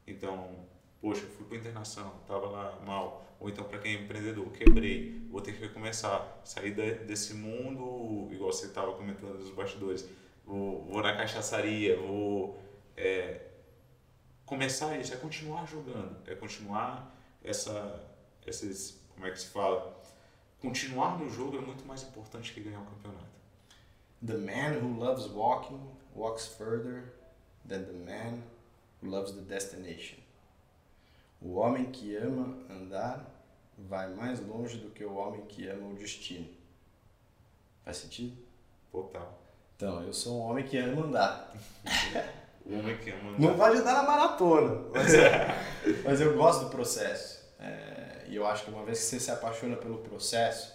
[0.05, 0.67] Então,
[0.99, 5.39] poxa, fui para internação, estava lá mal, ou então para quem é empreendedor, quebrei, vou
[5.39, 10.09] ter que recomeçar, sair de, desse mundo, igual você estava comentando nos bastidores,
[10.45, 12.59] vou, vou na cachaçaria, vou
[12.97, 13.50] é,
[14.51, 18.03] começar isso, é continuar jogando, é continuar essa,
[18.45, 19.97] esses, como é que se fala,
[20.59, 23.31] continuar no jogo é muito mais importante que ganhar o campeonato.
[24.21, 25.79] The man who loves walking
[26.13, 27.13] walks further
[27.65, 28.43] than the man
[29.01, 30.17] who loves the destination.
[31.41, 33.25] O homem que ama andar
[33.77, 36.49] vai mais longe do que o homem que ama o destino.
[37.85, 38.35] Faz sentido?
[38.91, 39.41] Total.
[39.77, 41.53] Então, eu sou um homem que ama andar.
[42.65, 43.39] homem que andar.
[43.39, 45.13] Não pode andar na maratona, mas,
[46.03, 47.41] mas eu gosto do processo.
[47.59, 50.73] É, e eu acho que uma vez que você se apaixona pelo processo,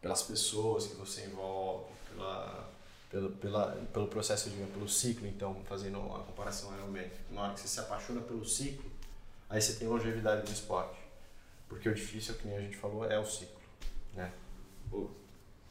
[0.00, 2.68] pelas pessoas que você envolve, pela,
[3.10, 7.60] pelo, pela, pelo processo, de, pelo ciclo, então, fazendo a comparação realmente, na hora que
[7.60, 8.90] você se apaixona pelo ciclo,
[9.48, 10.98] aí você tem longevidade no esporte.
[11.68, 13.60] Porque o difícil, que nem a gente falou, é o ciclo.
[14.14, 14.32] Né?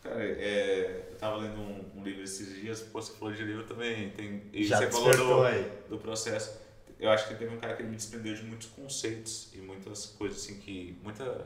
[0.06, 3.64] Cara, é, eu tava lendo um, um, livro esses dias, pô, você falou de livro
[3.64, 6.64] também, tem, e Já você falou do, do processo.
[6.99, 10.41] Eu acho que teve um cara que me desprendeu de muitos conceitos e muitas coisas
[10.41, 11.45] assim que muita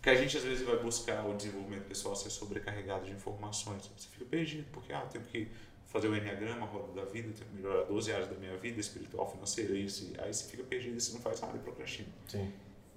[0.00, 3.90] que a gente às vezes vai buscar o desenvolvimento pessoal ser sobrecarregado de informações.
[3.96, 5.48] Você fica perdido, porque ah, eu tenho que
[5.86, 8.78] fazer o Enneagrama, a roda da vida, tenho que melhorar 12 áreas da minha vida,
[8.78, 10.12] espiritual, financeira, isso.
[10.18, 12.08] Aí você fica perdido e você não faz nada e procrastina.
[12.28, 12.52] Sim.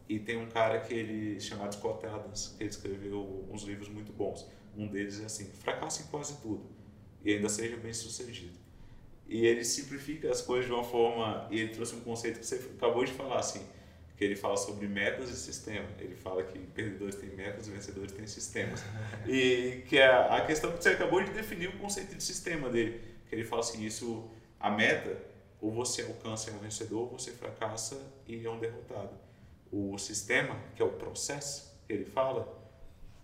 [0.07, 4.13] E tem um cara que ele chamado Scott Adams, que ele escreveu uns livros muito
[4.13, 4.49] bons.
[4.75, 6.77] Um deles é assim: fracasse em quase tudo
[7.23, 8.57] e ainda seja bem sucedido.
[9.27, 11.47] E ele simplifica as coisas de uma forma.
[11.51, 13.61] E ele trouxe um conceito que você acabou de falar, assim,
[14.15, 15.85] que ele fala sobre metas e sistema.
[15.99, 18.81] Ele fala que perdedores têm metas e vencedores têm sistemas.
[19.27, 23.01] e que é a questão que você acabou de definir o conceito de sistema dele.
[23.27, 25.21] Que ele fala assim: isso, a meta,
[25.59, 29.26] ou você alcança e é um vencedor, ou você fracassa e é um derrotado.
[29.71, 32.57] O sistema, que é o processo que ele fala,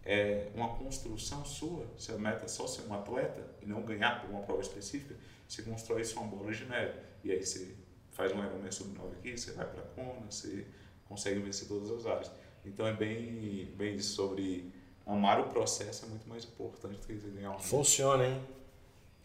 [0.06, 1.88] é uma construção sua.
[1.98, 5.16] Se a meta é só ser um atleta e não ganhar por uma prova específica,
[5.48, 7.00] você constrói isso uma bola de neve.
[7.24, 7.76] E aí você
[8.12, 10.66] faz um Ironman sub 9 aqui, você vai para a Kona, você
[11.06, 12.32] consegue vencer todas as áreas.
[12.66, 14.72] Então é bem, bem isso sobre
[15.06, 18.42] amar o processo é muito mais importante do que ganhar um Funciona, hein?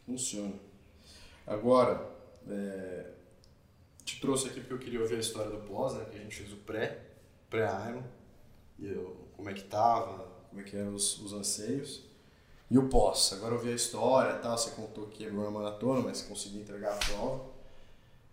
[0.05, 0.55] Funciona.
[1.47, 2.11] Agora,
[2.49, 3.11] é,
[4.05, 6.05] te trouxe aqui porque eu queria ouvir a história do pós, né?
[6.11, 7.08] Que a gente fez o pré,
[7.51, 8.03] pré-Iron,
[9.37, 12.03] como é que tava, como é que eram os, os anseios.
[12.71, 16.01] E o pós, agora eu vi a história tal, você contou que quebrou a maratona,
[16.01, 17.45] mas conseguiu entregar a prova.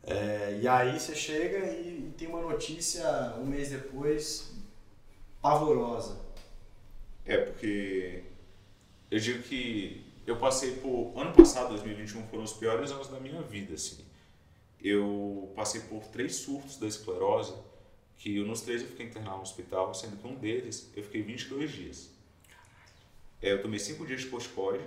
[0.03, 4.53] É, e aí você chega e, e tem uma notícia um mês depois
[5.41, 6.19] pavorosa.
[7.25, 8.23] É, porque
[9.09, 11.13] eu digo que eu passei por.
[11.15, 14.03] Ano passado, 2021, foram os piores anos da minha vida, assim.
[14.81, 17.53] Eu passei por três surtos da esclerose,
[18.17, 21.71] que nos três eu fiquei internado no hospital, sendo que um deles eu fiquei 22
[21.71, 22.09] dias.
[23.41, 24.85] É, eu tomei cinco dias de corticoide,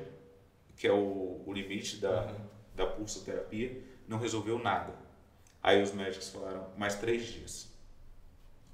[0.76, 2.47] que é o, o limite da, uhum.
[2.74, 4.95] da pulsoterapia, não resolveu nada.
[5.62, 7.68] Aí os médicos falaram, mais três dias.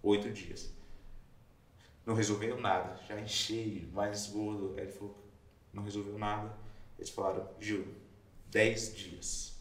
[0.02, 0.72] Oito dias.
[2.04, 3.00] Não resolveu nada.
[3.08, 4.74] Já enchei, mais gordo.
[4.76, 5.16] Aí ele falou,
[5.72, 6.54] não resolveu nada.
[6.98, 7.86] Eles falaram, Gil,
[8.50, 9.58] dez dias.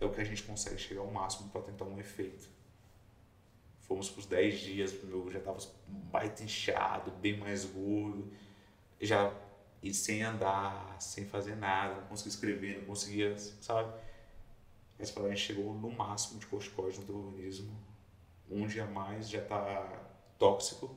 [0.00, 2.48] É o que a gente consegue chegar ao máximo para tentar um efeito.
[3.86, 8.32] Fomos para os 10 dias, meu já estava baita inchado, bem mais gordo.
[9.00, 9.32] Já
[9.82, 13.92] e sem andar, sem fazer nada, não conseguia escrever, não conseguia, sabe?
[14.98, 17.78] Esse problema chegou no máximo de corticóide no teu organismo.
[18.50, 20.96] Um dia mais já está tóxico.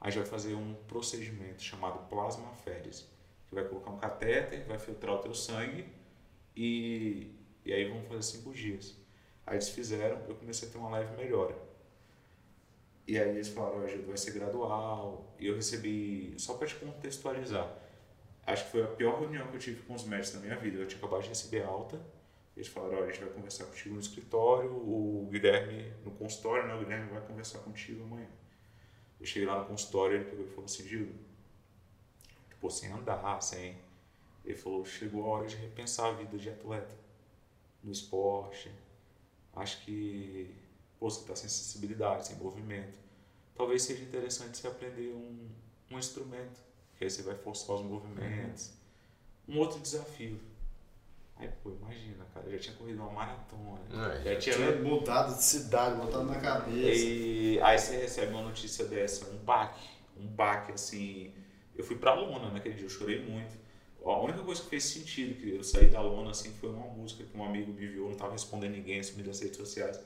[0.00, 3.06] Aí já vai fazer um procedimento chamado plasmaférese,
[3.48, 5.88] que vai colocar um catéter, vai filtrar o teu sangue
[6.54, 7.34] e,
[7.64, 8.96] e aí vão fazer cinco dias.
[9.44, 11.56] Aí eles fizeram, eu comecei a ter uma leve melhora.
[13.06, 15.34] E aí eles falaram, hoje vai ser gradual.
[15.38, 17.70] E eu recebi, só para te contextualizar,
[18.46, 20.78] acho que foi a pior reunião que eu tive com os médicos da minha vida.
[20.78, 22.00] Eu tinha acabado de receber alta.
[22.56, 26.74] Eles falaram, olha, a gente vai conversar contigo no escritório, o Guilherme no consultório, né?
[26.74, 28.28] O Guilherme vai conversar contigo amanhã.
[29.18, 31.12] Eu cheguei lá no consultório, ele pegou e falou assim, Gil,
[32.48, 33.76] tipo, sem andar, sem...
[34.44, 36.94] Ele falou, chegou a hora de repensar a vida de atleta
[37.82, 38.70] no esporte.
[39.54, 40.54] Acho que,
[41.04, 42.98] você está sem sensibilidade, sem movimento.
[43.54, 45.48] Talvez seja interessante você aprender um,
[45.90, 46.60] um instrumento
[46.96, 48.72] que aí você vai forçar os movimentos.
[49.46, 49.56] Uhum.
[49.56, 50.40] Um outro desafio.
[51.36, 53.80] Aí, pô, imagina, cara, eu já tinha corrido uma maratona.
[53.90, 57.04] É, já, já, tinha, tinha mudado de cidade, botado na cabeça.
[57.04, 61.32] E aí você recebe uma notícia dessa, um baque, um baque assim.
[61.76, 63.54] Eu fui pra lona naquele dia, eu chorei muito.
[64.04, 67.24] A única coisa que fez sentido que eu saí da lona assim foi uma música
[67.24, 69.98] que um amigo me viu, não tava respondendo ninguém, sumindo nas redes sociais.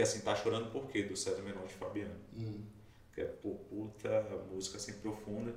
[0.00, 1.02] Que assim, tá chorando por quê?
[1.02, 2.14] Do César Menor de Fabiano.
[2.34, 2.62] Hum.
[3.12, 5.54] Que é, pô, puta música assim profunda.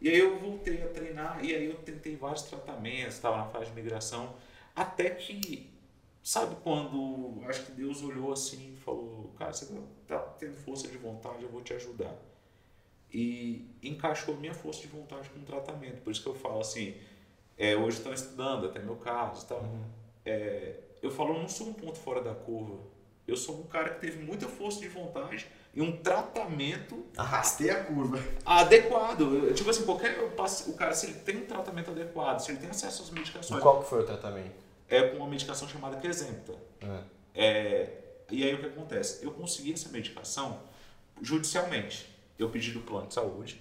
[0.00, 3.70] E aí eu voltei a treinar, e aí eu tentei vários tratamentos, estava na fase
[3.70, 4.36] de migração,
[4.72, 5.68] até que,
[6.22, 10.96] sabe quando acho que Deus olhou assim e falou, cara, você está tendo força de
[10.96, 12.16] vontade, eu vou te ajudar.
[13.12, 16.02] E encaixou minha força de vontade com o tratamento.
[16.02, 16.94] Por isso que eu falo assim,
[17.58, 19.56] é, hoje estão estudando, até meu caso, tá?
[19.56, 19.84] Uhum.
[20.24, 22.91] É, eu falo, eu não sou um ponto fora da curva.
[23.26, 27.06] Eu sou um cara que teve muita força de vontade e um tratamento.
[27.16, 28.18] Arrastei a curva.
[28.44, 29.54] Adequado.
[29.54, 30.18] Tipo assim, qualquer.
[30.66, 33.58] O cara, se ele tem um tratamento adequado, se ele tem acesso às medicações.
[33.58, 34.54] E qual que foi o tratamento?
[34.88, 36.54] É com uma medicação chamada Quesempta.
[36.80, 37.02] É.
[37.34, 37.98] É,
[38.30, 39.24] e aí o que acontece?
[39.24, 40.60] Eu consegui essa medicação
[41.20, 42.10] judicialmente.
[42.38, 43.60] Eu pedi do plano de saúde.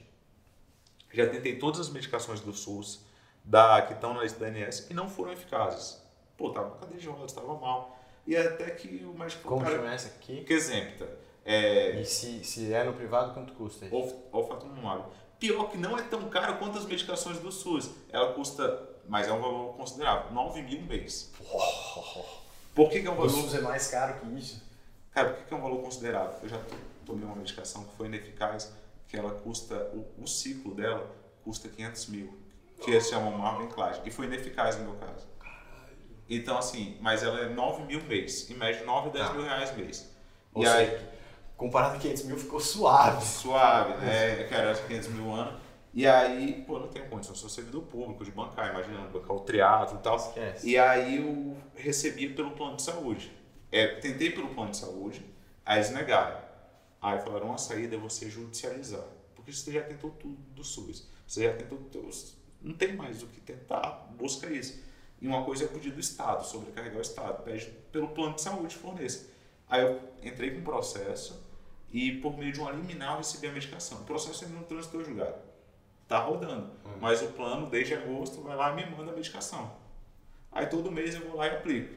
[1.14, 3.06] Já tentei todas as medicações do SUS,
[3.44, 6.02] da, que estão na lista da ANS, e não foram eficazes.
[6.38, 8.01] Pô, tava com cadeia de rodas, tava mal.
[8.26, 10.44] E até que o médico Como cara, chama essa aqui?
[10.44, 11.10] Quesempta.
[11.44, 12.00] É...
[12.00, 13.86] E se, se é no privado, quanto custa
[14.82, 15.06] mamário.
[15.40, 17.90] Pior que não é tão caro quanto as medicações do SUS.
[18.12, 21.32] Ela custa, mas é um valor considerável, 9 mil mês.
[22.76, 23.28] Por que, que é um valor...
[23.28, 24.64] O SUS é mais caro que isso?
[25.12, 26.40] Cara, por que, que é um valor considerável?
[26.44, 26.62] Eu já
[27.06, 28.72] tomei uma medicação que foi ineficaz,
[29.08, 31.10] que ela custa, o, o ciclo dela
[31.44, 32.38] custa 500 mil,
[32.82, 35.28] que se chama Marvin Clyde, e foi ineficaz no meu caso.
[36.34, 39.34] Então, assim, mas ela é 9 mil mês, em média 9 a 10 ah.
[39.34, 40.10] mil reais mês.
[40.54, 41.08] Ou e seja, aí,
[41.58, 43.26] comparado a 500 mil, ficou suave.
[43.26, 44.46] Suave, né?
[44.46, 45.60] Que era 500 mil ano.
[45.94, 50.00] E aí, pô, não tenho condição, sou servidor público de bancar, imagina, bancar o triatlo
[50.00, 50.16] e tal.
[50.16, 50.70] Esquece.
[50.70, 53.30] E aí eu recebi pelo plano de saúde.
[53.70, 55.26] É, tentei pelo plano de saúde,
[55.66, 56.40] aí eles negaram.
[57.02, 59.04] Aí falaram, uma saída é você judicializar.
[59.36, 61.10] Porque você já tentou tudo do SUS.
[61.28, 61.78] Você já tentou.
[62.62, 64.80] Não tem mais o que tentar, busca isso.
[65.22, 67.44] E uma coisa é pedir do Estado, sobrecarregar o Estado.
[67.44, 69.30] Pede pelo plano de saúde forneça.
[69.70, 71.40] Aí eu entrei com um processo
[71.92, 74.02] e por meio de uma liminar eu recebi a medicação.
[74.02, 75.36] O processo ainda não transitou julgado.
[76.04, 76.72] Está rodando.
[76.84, 76.98] Uhum.
[77.00, 79.72] Mas o plano, desde agosto, vai lá e me manda a medicação.
[80.52, 81.96] Aí todo mês eu vou lá e aplico.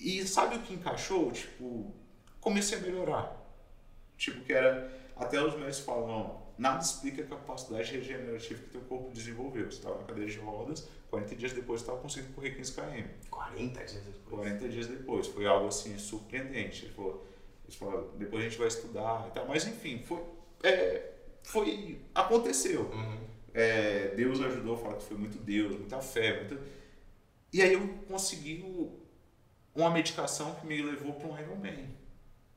[0.00, 1.30] E sabe o que encaixou?
[1.30, 1.94] Tipo,
[2.40, 3.36] comecei a melhorar.
[4.16, 4.90] Tipo, que era.
[5.16, 9.70] Até os médicos falam, nada explica a capacidade regenerativa que teu corpo desenvolveu.
[9.70, 13.04] Você estava na cadeira de rodas, 40 dias depois você estava conseguindo correr 15 km.
[13.30, 14.28] 40 dias depois?
[14.28, 15.26] 40 dias depois.
[15.26, 16.86] Foi algo assim surpreendente.
[16.86, 17.26] Ele falou,
[17.64, 19.46] eles falaram, depois a gente vai estudar e tal.
[19.46, 20.22] Mas enfim, foi,
[20.62, 22.82] é, foi aconteceu.
[22.82, 23.18] Uhum.
[23.52, 26.40] É, Deus ajudou, falar que foi muito Deus, muita fé.
[26.40, 26.62] Muita...
[27.52, 28.62] E aí eu consegui
[29.74, 31.88] uma medicação que me levou para um Ironman.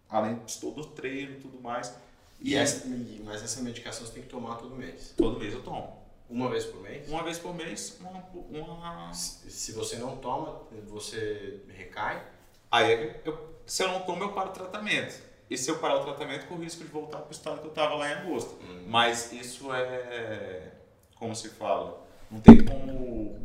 [0.10, 1.96] Além de todo o treino e tudo mais.
[2.42, 2.88] E essa,
[3.24, 5.14] mas essa medicação você tem que tomar todo mês?
[5.18, 6.00] Todo mês eu tomo.
[6.30, 7.10] Uma vez por mês?
[7.10, 8.24] Uma vez por mês, uma.
[8.50, 9.14] uma...
[9.14, 12.24] Se você não toma, você recai?
[12.72, 15.22] Aí, eu, se eu não tomo, eu paro o tratamento.
[15.50, 17.66] E se eu parar o tratamento, corro o risco de voltar para o estado que
[17.66, 18.56] eu estava lá em agosto.
[18.62, 18.86] Hum.
[18.88, 20.72] Mas isso é.
[21.16, 22.06] Como se fala?
[22.30, 23.40] Não tem como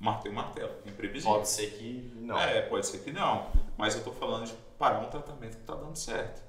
[0.00, 1.36] martelo martelo, imprevisível.
[1.36, 2.38] Pode ser que não.
[2.38, 3.46] É, pode ser que não.
[3.78, 6.42] Mas eu estou falando de parar um tratamento que está dando certo.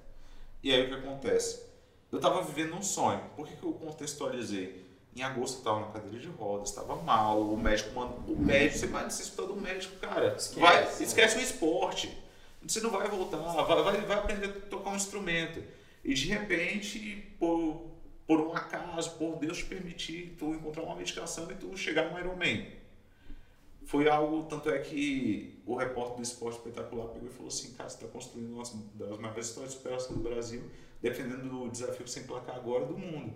[0.64, 1.62] E aí o que acontece?
[2.10, 3.22] Eu estava vivendo um sonho.
[3.36, 4.84] Por que, que eu contextualizei?
[5.16, 8.16] Em agosto eu estava na cadeira de rodas, estava mal, o médico manda.
[8.28, 10.36] O médico, você vai necessitar do médico, cara.
[10.38, 12.18] Esquece, vai, esquece o esporte.
[12.66, 15.62] Você não vai voltar, vai, vai, vai aprender a tocar um instrumento.
[16.04, 17.92] E de repente, por,
[18.26, 22.18] por um acaso, por Deus te permitir, tu encontrar uma medicação e tu chegar no
[22.18, 22.66] Ironman.
[23.86, 27.90] Foi algo, tanto é que o repórter do Esporte Espetacular pegou e falou assim, cara,
[27.90, 28.64] você está construindo uma
[28.96, 30.64] das maiores histórias de superação do Brasil,
[31.02, 33.36] defendendo o desafio sem placar agora do mundo.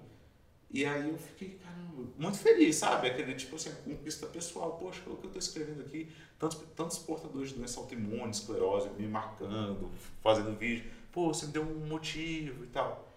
[0.70, 3.08] E aí eu fiquei, caramba, muito feliz, sabe?
[3.08, 4.78] Aquele tipo assim, conquista pessoal.
[4.78, 9.08] Poxa, o que eu estou escrevendo aqui, tantos, tantos portadores de doença autoimune, esclerose, me
[9.08, 9.90] marcando,
[10.22, 10.92] fazendo vídeo.
[11.12, 13.14] Pô, você me deu um motivo e tal.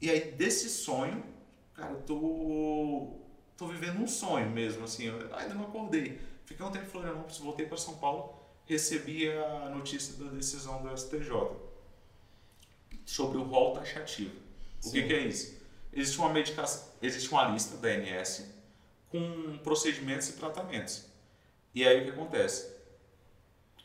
[0.00, 1.24] E aí, desse sonho,
[1.74, 3.21] cara, eu tô,
[3.62, 5.04] tô vivendo um sonho mesmo, assim.
[5.04, 6.20] Eu ainda não acordei.
[6.44, 8.34] Fiquei um tempo em Florianópolis, voltei para São Paulo,
[8.66, 11.30] recebi a notícia da decisão do STJ
[13.06, 14.34] sobre o rol taxativo.
[14.84, 15.62] O que, que é isso?
[15.92, 18.46] existe uma medicação, existe uma lista da ANS
[19.10, 21.04] com procedimentos e tratamentos.
[21.74, 22.72] E aí o que acontece?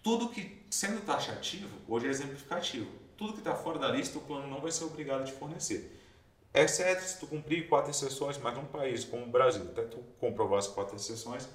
[0.01, 4.47] Tudo que, sendo taxativo, hoje é exemplificativo, tudo que está fora da lista, o plano
[4.47, 5.96] não vai ser obrigado a te fornecer.
[6.57, 10.59] Exceto se tu cumprir quatro exceções, mas num país como o Brasil, até tu comprovar
[10.59, 11.47] as quatro exceções.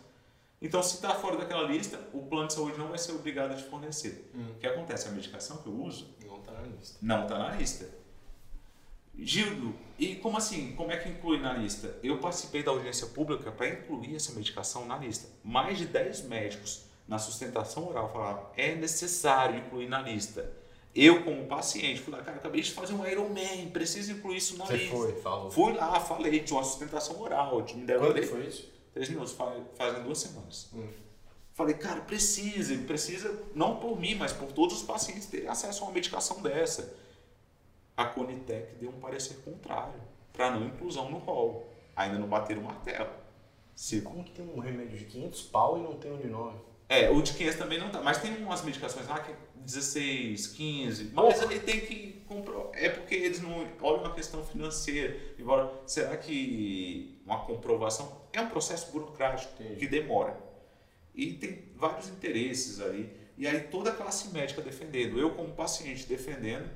[0.60, 3.56] Então, se está fora daquela lista, o plano de saúde não vai ser obrigado a
[3.56, 4.30] te fornecer.
[4.32, 4.52] Hum.
[4.52, 5.08] O que acontece?
[5.08, 6.98] A medicação que eu uso não está na lista.
[7.02, 8.02] Não está na lista.
[9.18, 10.72] Gildo, e como assim?
[10.76, 11.96] Como é que inclui na lista?
[12.02, 15.28] Eu participei da audiência pública para incluir essa medicação na lista.
[15.44, 20.61] Mais de 10 médicos na sustentação oral falaram é necessário incluir na lista.
[20.94, 24.66] Eu, como paciente, fui lá, cara, acabei de fazer um Ironman, preciso incluir isso na
[24.66, 24.94] Você lista.
[24.94, 25.50] Foi, falou.
[25.50, 27.64] Fui lá, falei, tinha uma sustentação oral.
[27.74, 28.70] Me deram Quando foi isso?
[28.92, 29.32] Três minutos,
[29.74, 30.68] fazem duas semanas.
[30.74, 30.86] Hum.
[31.54, 35.86] Falei, cara, precisa, precisa, não por mim, mas por todos os pacientes terem acesso a
[35.86, 36.94] uma medicação dessa
[37.96, 40.00] a Conitec deu um parecer contrário
[40.32, 41.70] para não inclusão no rol.
[41.94, 43.10] Ainda não bateram o martelo.
[43.74, 44.00] Se...
[44.00, 46.56] Como que tem um remédio de 500 pau e não tem um de 9?
[46.88, 48.00] É, o de 500 também não tá.
[48.00, 49.32] Mas tem umas medicações lá que
[49.64, 51.10] 16, 15.
[51.12, 52.72] Mas ele tem que comprovar.
[52.74, 55.16] É porque eles não olham a questão financeira.
[55.38, 59.80] Embora, será que uma comprovação é um processo burocrático Entendi.
[59.80, 60.36] que demora.
[61.14, 63.10] E tem vários interesses ali.
[63.36, 65.18] E aí toda a classe médica defendendo.
[65.18, 66.68] Eu, como paciente, defendendo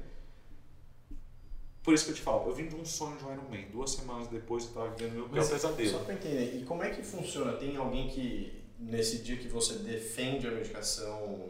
[1.87, 3.69] por isso que eu te falo, eu vim de um sonho de um Ironman.
[3.71, 5.89] Duas semanas depois eu estava vivendo meu pior pesadelo.
[5.89, 7.53] Só para entender, e como é que funciona?
[7.53, 11.49] Tem alguém que, nesse dia que você defende a medicação,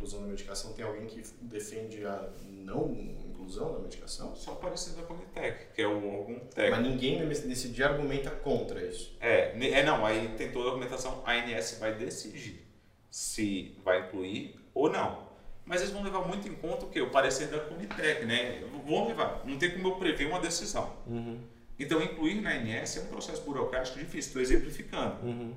[0.00, 4.34] inclusão da medicação, tem alguém que defende a não inclusão da medicação?
[4.34, 6.82] Só aparecendo da Conitec, que é o órgão técnico.
[6.82, 9.16] Mas ninguém nesse dia argumenta contra isso?
[9.20, 12.66] É, é não, aí tem toda a argumentação, a ANS vai decidir
[13.10, 15.30] se vai incluir ou não
[15.70, 17.00] mas eles vão levar muito em conta o que?
[17.00, 18.60] O parecer da Conitec, né?
[18.84, 20.92] Vão levar, não tem como eu prever uma decisão.
[21.06, 21.38] Uhum.
[21.78, 25.24] Então, incluir na ANS é um processo burocrático difícil, estou exemplificando.
[25.24, 25.54] Uhum.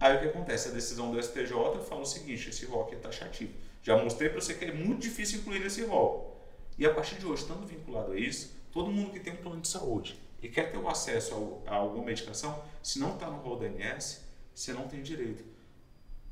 [0.00, 0.68] Aí o que acontece?
[0.68, 1.52] A decisão do STJ
[1.86, 3.52] fala o seguinte: esse rol aqui é taxativo.
[3.82, 6.40] Já mostrei para você que é muito difícil incluir nesse rol.
[6.78, 9.60] E a partir de hoje, estando vinculado a isso, todo mundo que tem um plano
[9.60, 13.58] de saúde e quer ter o acesso a, alguma medicação, se não está no rol
[13.58, 14.24] da ANS,
[14.54, 15.44] você não tem direito.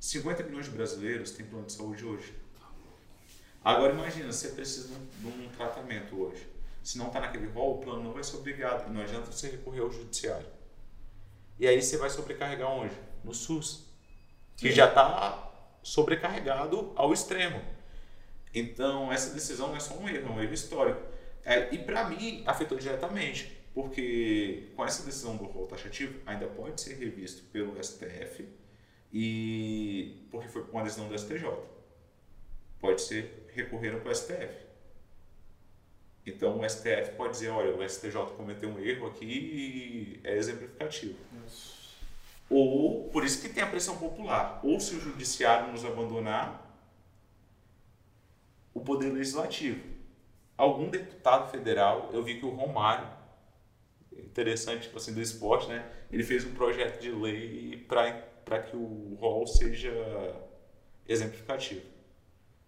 [0.00, 2.32] 50 milhões de brasileiros têm plano de saúde hoje.
[3.62, 6.46] Agora imagina, você precisa de um tratamento hoje.
[6.82, 8.90] Se não está naquele rol, o plano não vai ser obrigado.
[8.90, 10.46] Não adianta você recorrer ao judiciário.
[11.58, 12.94] E aí você vai sobrecarregar onde?
[13.24, 13.86] No SUS.
[14.56, 14.74] Que Sim.
[14.74, 15.48] já está
[15.82, 17.60] sobrecarregado ao extremo.
[18.54, 21.00] Então, essa decisão não é só um erro, é um erro histórico.
[21.44, 26.80] É, e para mim, afetou diretamente, porque com essa decisão do rol taxativo, ainda pode
[26.80, 28.46] ser revisto pelo STF,
[29.12, 31.46] e porque foi com a decisão do STJ.
[32.80, 34.68] Pode ser recorreram para o STF.
[36.26, 41.18] Então o STF pode dizer, olha, o STJ cometeu um erro aqui e é exemplificativo.
[41.46, 41.77] Isso.
[42.50, 46.64] Ou, por isso que tem a pressão popular, ou se o judiciário nos abandonar,
[48.72, 49.82] o poder legislativo.
[50.56, 53.06] Algum deputado federal, eu vi que o Romário,
[54.12, 55.90] interessante, tipo assim, do esporte, né?
[56.10, 59.92] Ele fez um projeto de lei para que o rol seja
[61.06, 61.82] exemplificativo.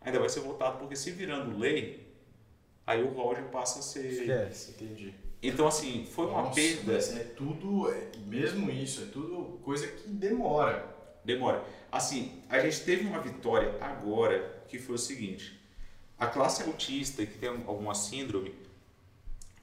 [0.01, 2.17] Ainda vai ser votado porque se virando lei,
[2.87, 4.07] aí o rol já passa a ser.
[4.07, 5.15] Esquece, entendi.
[5.43, 6.93] Então, assim, foi uma Nossa, perda.
[6.93, 10.85] mas é tudo, é, mesmo isso, é tudo coisa que demora.
[11.25, 11.65] Demora.
[11.91, 15.59] Assim, a gente teve uma vitória agora que foi o seguinte:
[16.19, 18.55] a classe autista que tem alguma síndrome,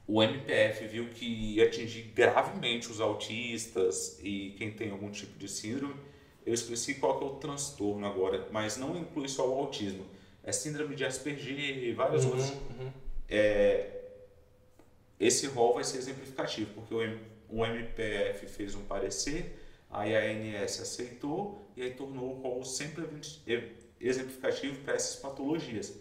[0.07, 5.47] o MPF viu que ia atingir gravemente os autistas e quem tem algum tipo de
[5.47, 5.95] síndrome.
[6.45, 10.05] Eu esqueci qual que é o transtorno agora, mas não inclui só o autismo.
[10.43, 12.53] É síndrome de Asperger e várias Uhum, outras.
[13.27, 13.96] É,
[15.19, 19.57] esse rol vai ser exemplificativo, porque o, M- o MPF fez um parecer,
[19.89, 23.05] aí a ANS aceitou e aí tornou o rol sempre
[23.99, 25.93] exemplificativo para essas patologias.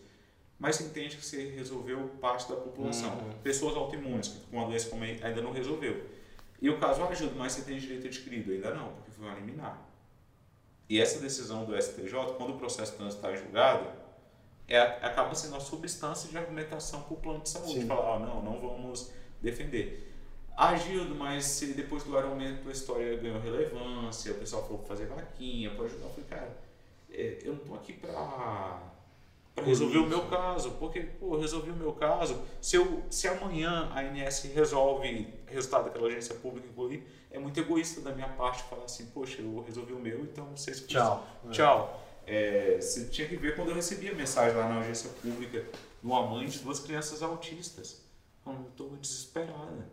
[0.59, 3.13] Mas você entende que você resolveu parte da população.
[3.19, 3.33] Uhum.
[3.43, 6.07] Pessoas autoimunes, com a doença como ainda não resolveu.
[6.61, 8.51] E o caso ajuda, mas você tem direito adquirido?
[8.53, 9.87] Ainda não, porque foi uma liminar.
[10.89, 13.87] E essa decisão do STJ, quando o processo transitar em julgado,
[14.69, 17.81] é, acaba sendo a substância de argumentação para o plano de saúde.
[17.81, 17.87] Sim.
[17.87, 20.13] Falar, ah, não, não vamos defender.
[20.57, 24.89] Ah, Gildo, mas se depois do aumento a história ganhou relevância, o pessoal falou para
[24.89, 26.05] fazer vaquinha, para ajudar.
[26.05, 26.57] Eu falei, cara,
[27.11, 28.81] é, eu não estou aqui para
[29.63, 32.41] resolver o meu caso, porque, pô, resolvi o meu caso.
[32.61, 38.01] Se, eu, se amanhã a ANS resolve resultado daquela agência pública incluir, é muito egoísta
[38.01, 41.27] da minha parte falar assim, poxa, eu resolvi o meu, então vocês Tchau.
[41.51, 42.03] Tchau.
[42.03, 42.06] É,
[42.81, 46.47] você tinha que ver quando eu recebia mensagem lá na agência pública de uma mãe
[46.47, 48.05] de duas crianças autistas.
[48.45, 49.91] Falando, eu estou desesperada.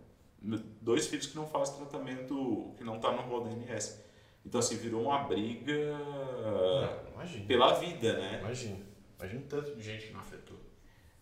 [0.81, 4.01] Dois filhos que não fazem tratamento, que não tá no rol da ANS.
[4.45, 7.45] Então, assim, virou uma briga Não, imagina.
[7.45, 8.39] pela vida, né?
[8.41, 8.77] Imagina.
[9.17, 10.57] Imagina o tanto de gente que não afetou.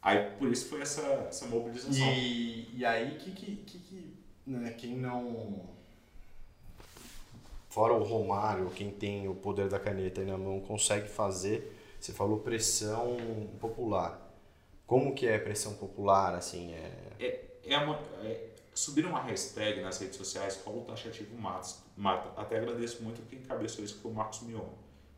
[0.02, 2.08] Aí, por isso foi essa, essa mobilização.
[2.08, 5.70] E, e aí, que, que, que, que né, quem não.
[7.72, 11.74] Fora o Romário, quem tem o poder da caneta aí na mão, consegue fazer.
[11.98, 13.18] Você falou pressão
[13.62, 14.30] popular.
[14.86, 16.74] Como que é pressão popular, assim?
[16.74, 17.50] É...
[17.64, 22.30] É uma, é, subiram uma hashtag nas redes sociais, qual o taxativo Matos, mata.
[22.36, 24.68] Até agradeço muito quem encabeçou isso, que foi o Marcos Mion,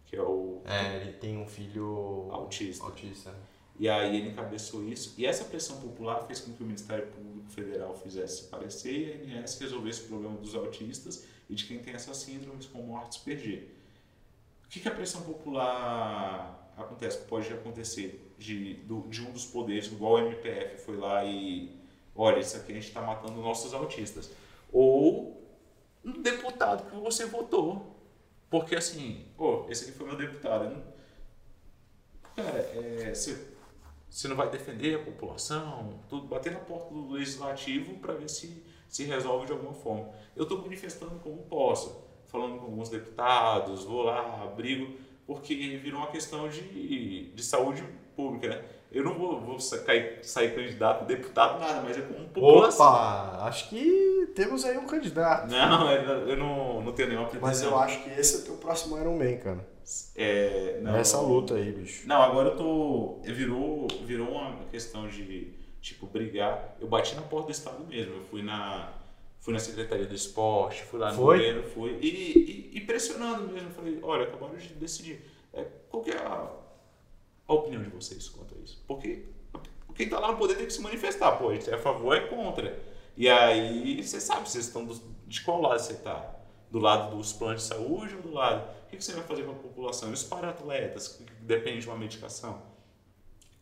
[0.06, 2.84] que é o é, ele tem um filho autista.
[2.84, 3.34] autista.
[3.80, 5.16] E aí ele encabeçou isso.
[5.18, 9.34] E essa pressão popular fez com que o Ministério Público Federal fizesse esse parecer e
[9.34, 13.68] a ANS resolvesse o problema dos autistas e de quem tem essas síndromes como Asperger.
[14.66, 17.20] O que, que a pressão popular acontece?
[17.26, 18.76] Pode acontecer de,
[19.10, 21.78] de um dos poderes, igual o MPF foi lá e
[22.16, 24.32] olha, isso aqui a gente está matando nossos autistas.
[24.72, 25.42] Ou
[26.04, 27.92] um deputado que você votou.
[28.50, 30.70] Porque assim, pô, esse aqui foi meu deputado.
[30.70, 30.94] não-
[32.36, 33.48] Cara, é, você,
[34.10, 38.64] você não vai defender a população, tudo, bater na porta do legislativo para ver se
[38.94, 40.10] se resolve de alguma forma.
[40.36, 44.94] Eu estou manifestando como posso, falando com alguns deputados, vou lá, brigo,
[45.26, 47.84] porque virou uma questão de, de saúde
[48.16, 48.62] pública, né?
[48.92, 52.86] Eu não vou, vou sa- cair, sair candidato a deputado, nada, mas é como população.
[52.86, 53.40] Opa!
[53.48, 55.50] Acho que temos aí um candidato.
[55.50, 57.50] Não, eu eu não, não tenho nenhuma pretensão.
[57.50, 59.68] Mas eu acho que esse é o teu próximo Iron Man, cara.
[60.16, 62.08] É, não, Essa luta aí, bicho.
[62.08, 63.18] Não, agora eu tô.
[63.24, 65.52] Virou, virou uma questão de,
[65.84, 66.76] tipo, brigar.
[66.80, 68.16] Eu bati na porta do Estado mesmo.
[68.16, 68.92] Eu fui na,
[69.40, 71.38] fui na Secretaria do Esporte, fui lá no Foi?
[71.38, 72.00] governo, fui.
[72.02, 73.70] E, e, e pressionando mesmo.
[73.72, 75.22] Falei, olha, acabaram de decidir.
[75.54, 76.50] É, qual que é a,
[77.48, 78.84] a opinião de vocês quanto a isso?
[78.88, 79.26] Porque
[79.94, 81.50] quem tá lá no poder tem que se manifestar, pô.
[81.50, 82.80] A gente é a favor ou é contra.
[83.16, 86.34] E aí, você sabe, vocês estão do- de qual lado você tá?
[86.72, 88.68] Do lado dos planos de saúde ou do lado?
[88.86, 90.10] O que que você vai fazer com a população?
[90.10, 92.60] E os para-atletas, que dependem de uma medicação?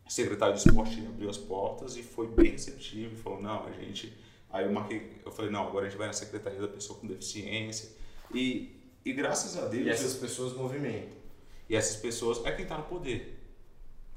[0.08, 4.12] Secretário de esporte abriu as portas e foi bem receptivo e falou: não, a gente.
[4.50, 7.06] Aí eu marquei, eu falei: não, agora a gente vai na secretaria da pessoa com
[7.06, 7.90] deficiência.
[8.34, 9.86] E, e graças a Deus.
[9.86, 11.16] E essas pessoas movimentam.
[11.68, 13.38] E essas pessoas é quem está no poder.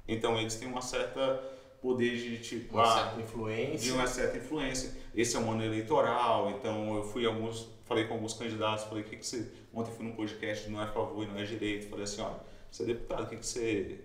[0.07, 3.77] Então eles têm uma certa poder de tipo, Uma ah, certa influência.
[3.77, 4.91] de uma certa influência.
[5.13, 9.05] Esse é um ano eleitoral, então eu fui alguns, falei com alguns candidatos, falei, o
[9.05, 9.47] que, que você.
[9.73, 11.87] Ontem fui num podcast, não é favor e não é direito.
[11.87, 12.39] Falei assim, olha,
[12.71, 13.99] você é deputado, o que, que você.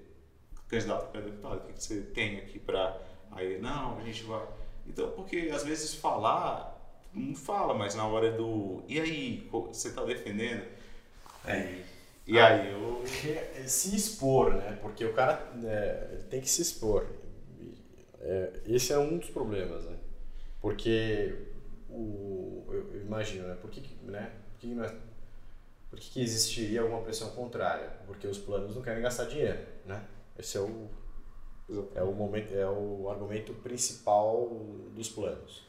[0.70, 2.96] Candidato para deputado, o que, você tem aqui para.
[3.32, 4.46] Aí, não, a gente vai.
[4.86, 6.80] Então, porque às vezes falar,
[7.12, 8.82] mundo fala, mas na hora do.
[8.88, 10.64] E aí, você está defendendo?
[11.44, 11.82] É.
[12.26, 13.02] E aí eu.
[13.26, 14.78] É, Se expor, né?
[14.80, 17.06] Porque o cara é, ele tem que se expor.
[18.20, 19.96] É, esse é um dos problemas, né?
[20.60, 21.34] Porque
[21.88, 23.56] o, eu, eu imagino, né?
[23.60, 24.30] Por que, né?
[24.52, 24.94] Por que, não é-
[25.88, 27.88] por que, que existiria alguma pressão contrária?
[28.06, 30.00] Porque os planos não querem gastar dinheiro, né?
[30.40, 30.88] Esse é o,
[31.94, 34.48] é o, momento, é o argumento principal
[34.94, 35.68] dos planos.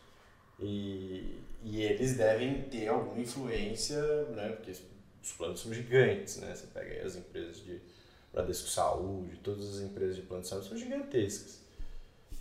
[0.60, 4.50] E, e eles devem ter alguma influência, né?
[4.54, 6.56] Porque os planos são gigantes, né?
[6.56, 7.82] Você pega aí as empresas de
[8.32, 11.60] Bradesco Saúde, todas as empresas de plano de saúde são gigantescas.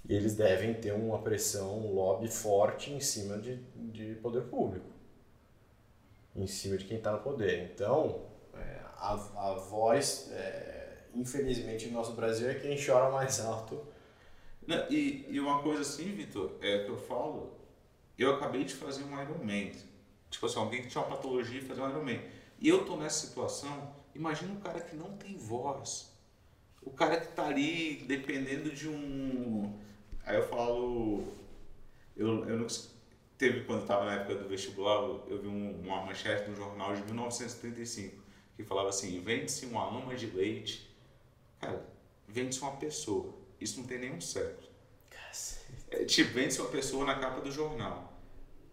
[0.09, 4.87] E eles devem ter uma pressão, um lobby forte em cima de, de poder público,
[6.35, 7.73] em cima de quem está no poder.
[7.75, 8.23] Então,
[8.55, 10.80] é, a, a voz, é,
[11.15, 13.81] infelizmente, no nosso Brasil é quem chora mais alto.
[14.89, 17.53] E, e uma coisa assim, Vitor, é que eu falo,
[18.19, 19.73] eu acabei de fazer um Ironman.
[20.31, 22.21] Tipo assim, alguém que tinha uma patologia e fazer um Ironman.
[22.61, 26.13] E eu tô nessa situação, imagina um cara que não tem voz.
[26.83, 29.79] O cara que tá ali dependendo de um.
[30.25, 31.25] Aí eu falo.
[32.17, 32.67] Eu, eu não.
[33.37, 37.03] Teve quando estava na época do vestibular, eu vi um, uma manchete no jornal de
[37.05, 38.21] 1935
[38.55, 40.90] que falava assim: vende-se uma ama de leite.
[41.61, 41.85] Cara,
[42.27, 43.35] vende-se uma pessoa.
[43.61, 44.69] Isso não tem nenhum século.
[45.91, 48.13] É, tipo, vende-se uma pessoa na capa do jornal.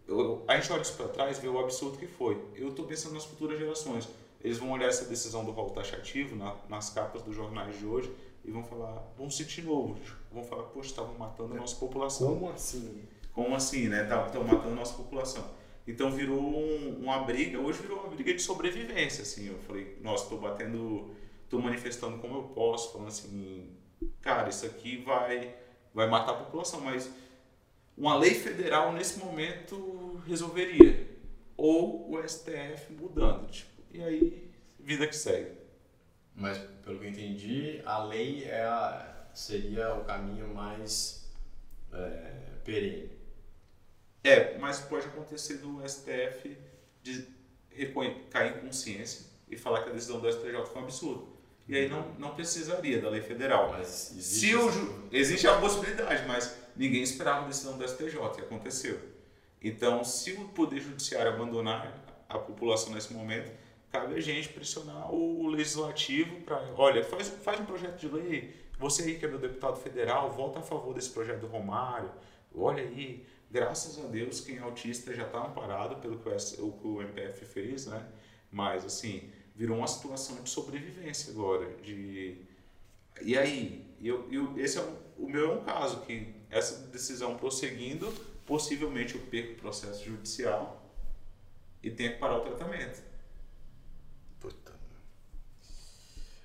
[0.06, 2.42] Eu, a gente olha isso para trás e vê o absurdo que foi.
[2.54, 4.08] Eu estou pensando nas futuras gerações.
[4.42, 8.10] Eles vão olhar essa decisão do rol taxativo na, nas capas dos jornais de hoje
[8.44, 9.98] e vão falar, vão sentir novo.
[10.32, 12.34] Vão falar, poxa, estavam matando a nossa população.
[12.34, 13.02] Como assim?
[13.32, 14.02] Como assim, né?
[14.02, 15.44] Estão matando a nossa população.
[15.86, 19.48] Então virou um, uma briga, hoje virou uma briga de sobrevivência, assim.
[19.48, 21.10] Eu falei, nossa, estou batendo,
[21.48, 23.74] estou manifestando como eu posso, falando assim,
[24.20, 25.54] cara, isso aqui vai,
[25.94, 27.10] vai matar a população, mas
[27.96, 31.08] uma lei federal nesse momento resolveria.
[31.56, 33.50] Ou o STF mudando.
[33.50, 35.56] Tipo, e aí, vida que segue.
[36.34, 41.28] Mas, pelo que eu entendi, a lei é a, seria o caminho mais
[41.92, 42.32] é,
[42.62, 43.10] perene.
[44.22, 46.56] É, mas pode acontecer do STF
[47.02, 47.26] de
[48.30, 51.37] cair em consciência e falar que a decisão do STJ foi um absurdo.
[51.68, 53.70] E aí não, não precisaria da lei federal.
[53.70, 58.40] Mas existe, Se o, existe a possibilidade, mas ninguém esperava a decisão do STJ e
[58.40, 58.98] aconteceu.
[59.62, 61.92] Então, se o Poder Judiciário abandonar
[62.28, 63.50] a população nesse momento,
[63.90, 69.02] cabe a gente pressionar o legislativo para, olha, faz, faz um projeto de lei, você
[69.02, 72.10] aí que é meu deputado federal, vota a favor desse projeto do Romário,
[72.54, 76.28] olha aí, graças a Deus quem é autista já está amparado pelo que
[76.60, 78.06] o, que o MPF fez, né?
[78.50, 82.36] Mas, assim, virou uma situação de sobrevivência agora, de...
[83.20, 87.36] E aí, eu, eu, esse é um, o meu é um caso, que essa decisão
[87.36, 88.08] prosseguindo,
[88.46, 90.80] possivelmente eu perco o processo judicial
[91.82, 93.02] e tenho que parar o tratamento.
[94.38, 94.72] Puta.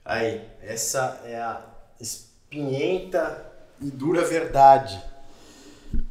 [0.04, 1.64] Aí, essa é a
[2.00, 5.00] espinhenta e dura verdade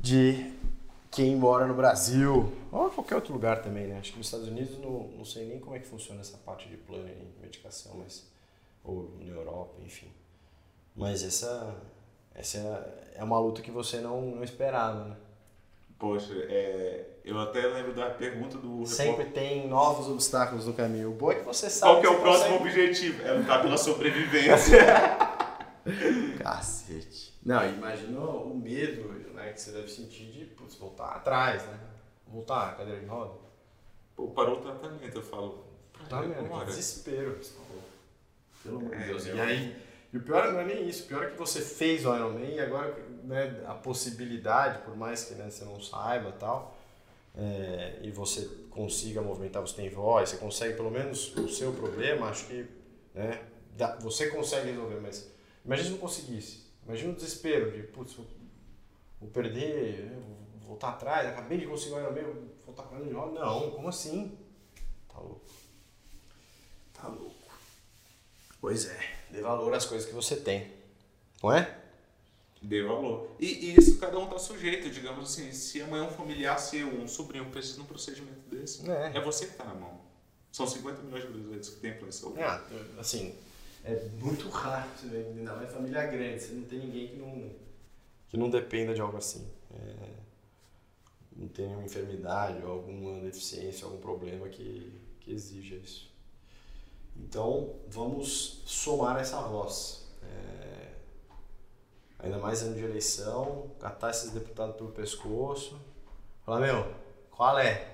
[0.00, 0.52] de
[1.12, 3.98] quem mora no Brasil, ou qualquer outro lugar também, né?
[3.98, 6.66] Acho que nos Estados Unidos não, não sei nem como é que funciona essa parte
[6.68, 8.26] de plano de medicação, mas
[8.82, 10.08] ou na Europa, enfim.
[10.96, 11.76] Mas essa
[12.34, 15.16] essa é, é uma luta que você não, não esperava, né?
[15.98, 21.10] Poxa, é, eu até lembro da pergunta do Sempre tem novos obstáculos no caminho.
[21.10, 21.92] O bom é que você sabe.
[21.92, 22.80] Qual que é o próximo consegue...
[22.80, 23.22] objetivo?
[23.22, 24.78] É lutar pela sobrevivência.
[26.42, 27.34] Cacete.
[27.44, 31.78] Não, imagina o medo né, que você deve sentir de putz, voltar atrás, né?
[32.26, 33.34] Voltar a cadeira de roda.
[34.16, 35.64] Pô, parou o tratamento, eu falo.
[36.08, 36.60] Tá vendo?
[36.60, 37.38] Que desespero.
[38.62, 39.26] Pelo amor de é, Deus.
[39.26, 39.76] E aí,
[40.12, 42.54] e o pior não é nem isso, o pior é que você fez o Ironman
[42.54, 46.76] e agora né, a possibilidade, por mais que né, você não saiba tal,
[47.34, 52.28] é, e você consiga movimentar, você tem voz, você consegue pelo menos o seu problema,
[52.28, 52.66] acho que
[53.14, 53.42] né,
[53.76, 55.30] dá, você consegue resolver, mas
[55.64, 56.62] imagina se não conseguisse.
[56.86, 58.16] Imagina o desespero de, putz,
[59.22, 60.10] vou perder,
[60.58, 63.40] vou voltar atrás, acabei de conseguir o Ironman, voltar para de roda.
[63.40, 64.36] Não, como assim?
[65.08, 65.40] Tá louco.
[66.92, 67.32] Tá louco.
[68.60, 68.98] Pois é,
[69.30, 70.70] dê valor às coisas que você tem.
[71.42, 71.78] Não é?
[72.60, 73.28] Dê valor.
[73.40, 75.50] E, e isso cada um está sujeito, digamos assim.
[75.52, 79.46] Se amanhã um familiar seu, um sobrinho precisa de um procedimento desse, é, é você
[79.46, 80.00] que está na mão.
[80.52, 82.40] São 50 milhões de brasileiros que plano saúde.
[82.40, 82.62] Ah,
[82.98, 83.34] assim,
[83.84, 87.50] é muito raro você ver, ainda mais família grande, você não tem ninguém que não
[88.32, 89.46] que não dependa de algo assim.
[89.74, 90.08] É,
[91.36, 96.10] não tem nenhuma enfermidade alguma deficiência, algum problema que, que exija isso.
[97.14, 100.08] Então, vamos somar essa voz.
[100.22, 100.92] É,
[102.20, 105.78] ainda mais ano de eleição, catar esses deputados pelo pescoço,
[106.42, 106.90] falar, meu,
[107.30, 107.86] qual é?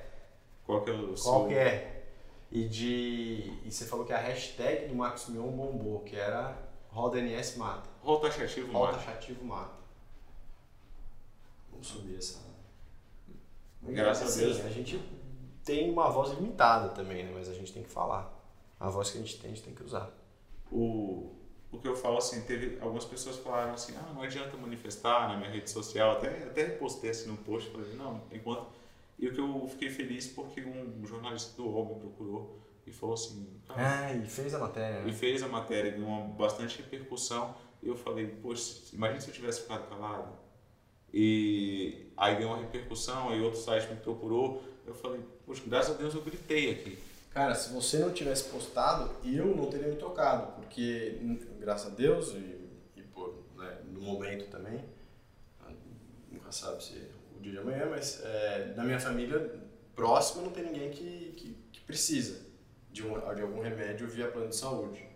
[0.64, 1.48] Qual que é o Qual seu...
[1.48, 2.12] que é?
[2.52, 6.56] E, de, e você falou que a hashtag do Marcos Mion bombou, que era
[6.90, 7.90] Roda NS Mata.
[8.00, 8.98] Roda Taxativo Mata.
[8.98, 9.78] Taxativo Mata.
[11.78, 12.40] Vamos subir essa.
[13.82, 14.64] Graças assim, a Deus.
[14.64, 15.00] A gente
[15.64, 17.30] tem uma voz limitada também, né?
[17.32, 18.34] mas a gente tem que falar.
[18.80, 20.10] A voz que a gente tem, a gente tem que usar.
[20.72, 21.36] O,
[21.70, 25.36] o que eu falo assim, teve algumas pessoas falaram assim, ah, não adianta manifestar na
[25.36, 28.66] minha rede social, até, até postei assim no post, falei, não, enquanto...
[29.18, 33.14] E o que eu fiquei feliz porque um jornalista do UOL me procurou e falou
[33.14, 33.60] assim.
[33.68, 35.00] Ah, e fez a matéria.
[35.00, 35.10] Né?
[35.10, 37.54] E fez a matéria, ganhou bastante repercussão.
[37.82, 40.32] E eu falei, poxa, imagina se eu tivesse ficado calado.
[41.12, 44.62] E aí deu uma repercussão, aí outro site me procurou.
[44.86, 46.98] Eu falei, poxa, graças a Deus eu gritei aqui.
[47.30, 51.18] Cara, se você não tivesse postado, eu não teria me tocado, porque
[51.60, 54.82] graças a Deus e, e por, né, no momento também,
[56.30, 56.94] nunca sabe se
[57.36, 59.54] o dia de amanhã, mas é, na minha família
[59.94, 62.40] próxima não tem ninguém que, que, que precisa
[62.90, 65.07] de, um, de algum remédio via plano de saúde.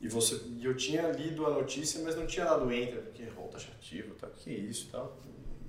[0.00, 4.14] E você, eu tinha lido a notícia, mas não tinha dado enter, porque rol taxativo,
[4.14, 5.16] tá, que isso tal.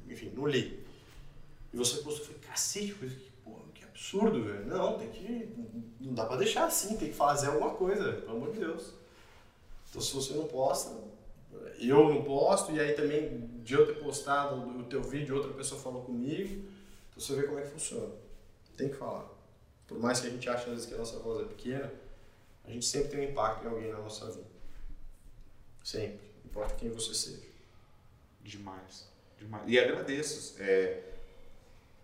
[0.08, 0.86] Enfim, não li.
[1.74, 4.66] E você postou, falei, cacete, coisa que, porra, que absurdo, velho.
[4.66, 5.50] Não, tem que.
[6.00, 8.94] Não dá pra deixar assim, tem que fazer alguma coisa, pelo amor de Deus.
[9.90, 10.96] Então se você não posta,
[11.80, 15.82] eu não posto, e aí também de eu ter postado o teu vídeo, outra pessoa
[15.82, 16.64] falou comigo,
[17.10, 18.14] então você vê como é que funciona.
[18.78, 19.28] Tem que falar.
[19.88, 21.92] Por mais que a gente ache às vezes que a nossa voz é pequena,
[22.70, 24.48] a gente sempre tem um impacto em alguém na nossa vida.
[25.84, 26.30] Sempre.
[26.44, 27.48] Não importa quem você seja.
[28.44, 29.10] Demais.
[29.40, 29.64] Demais.
[29.68, 31.02] E agradeço é,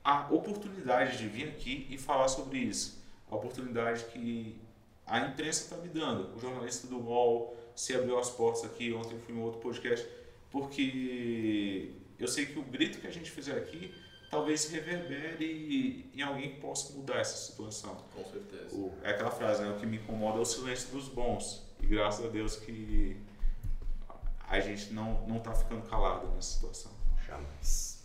[0.04, 3.00] a oportunidade de vir aqui e falar sobre isso.
[3.30, 4.60] A oportunidade que
[5.06, 6.36] a imprensa está me dando.
[6.36, 8.92] O jornalista do UOL se abriu as portas aqui.
[8.92, 10.08] Ontem fui em outro podcast.
[10.50, 13.94] Porque eu sei que o grito que a gente fizer aqui
[14.30, 17.96] talvez reverbere em alguém que possa mudar essa situação.
[18.14, 18.76] Com certeza.
[18.76, 19.70] O, é aquela frase, né?
[19.70, 21.64] O que me incomoda é o silêncio dos bons.
[21.80, 23.18] E graças a Deus que
[24.48, 26.92] a gente não, não tá ficando calado nessa situação.
[27.26, 28.02] Jamais.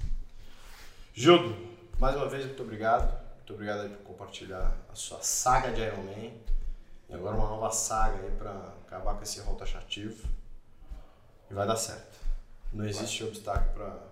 [1.12, 1.56] Judo,
[1.98, 3.20] mais uma vez, muito obrigado.
[3.36, 6.32] Muito obrigado por compartilhar a sua saga de Iron Man.
[7.08, 8.52] E agora uma nova saga aí para
[8.86, 10.28] acabar com esse rol taxativo.
[11.50, 12.18] E vai dar certo.
[12.72, 14.09] Não existe obstáculo para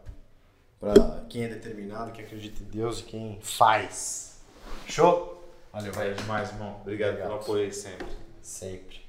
[0.80, 4.40] para quem é determinado, quem acredita em Deus e quem faz.
[4.86, 5.38] Show?
[5.72, 6.78] Valeu, vai demais, irmão.
[6.80, 7.28] Obrigado, Obrigado.
[7.28, 8.06] pelo apoio aí sempre.
[8.40, 9.07] Sempre.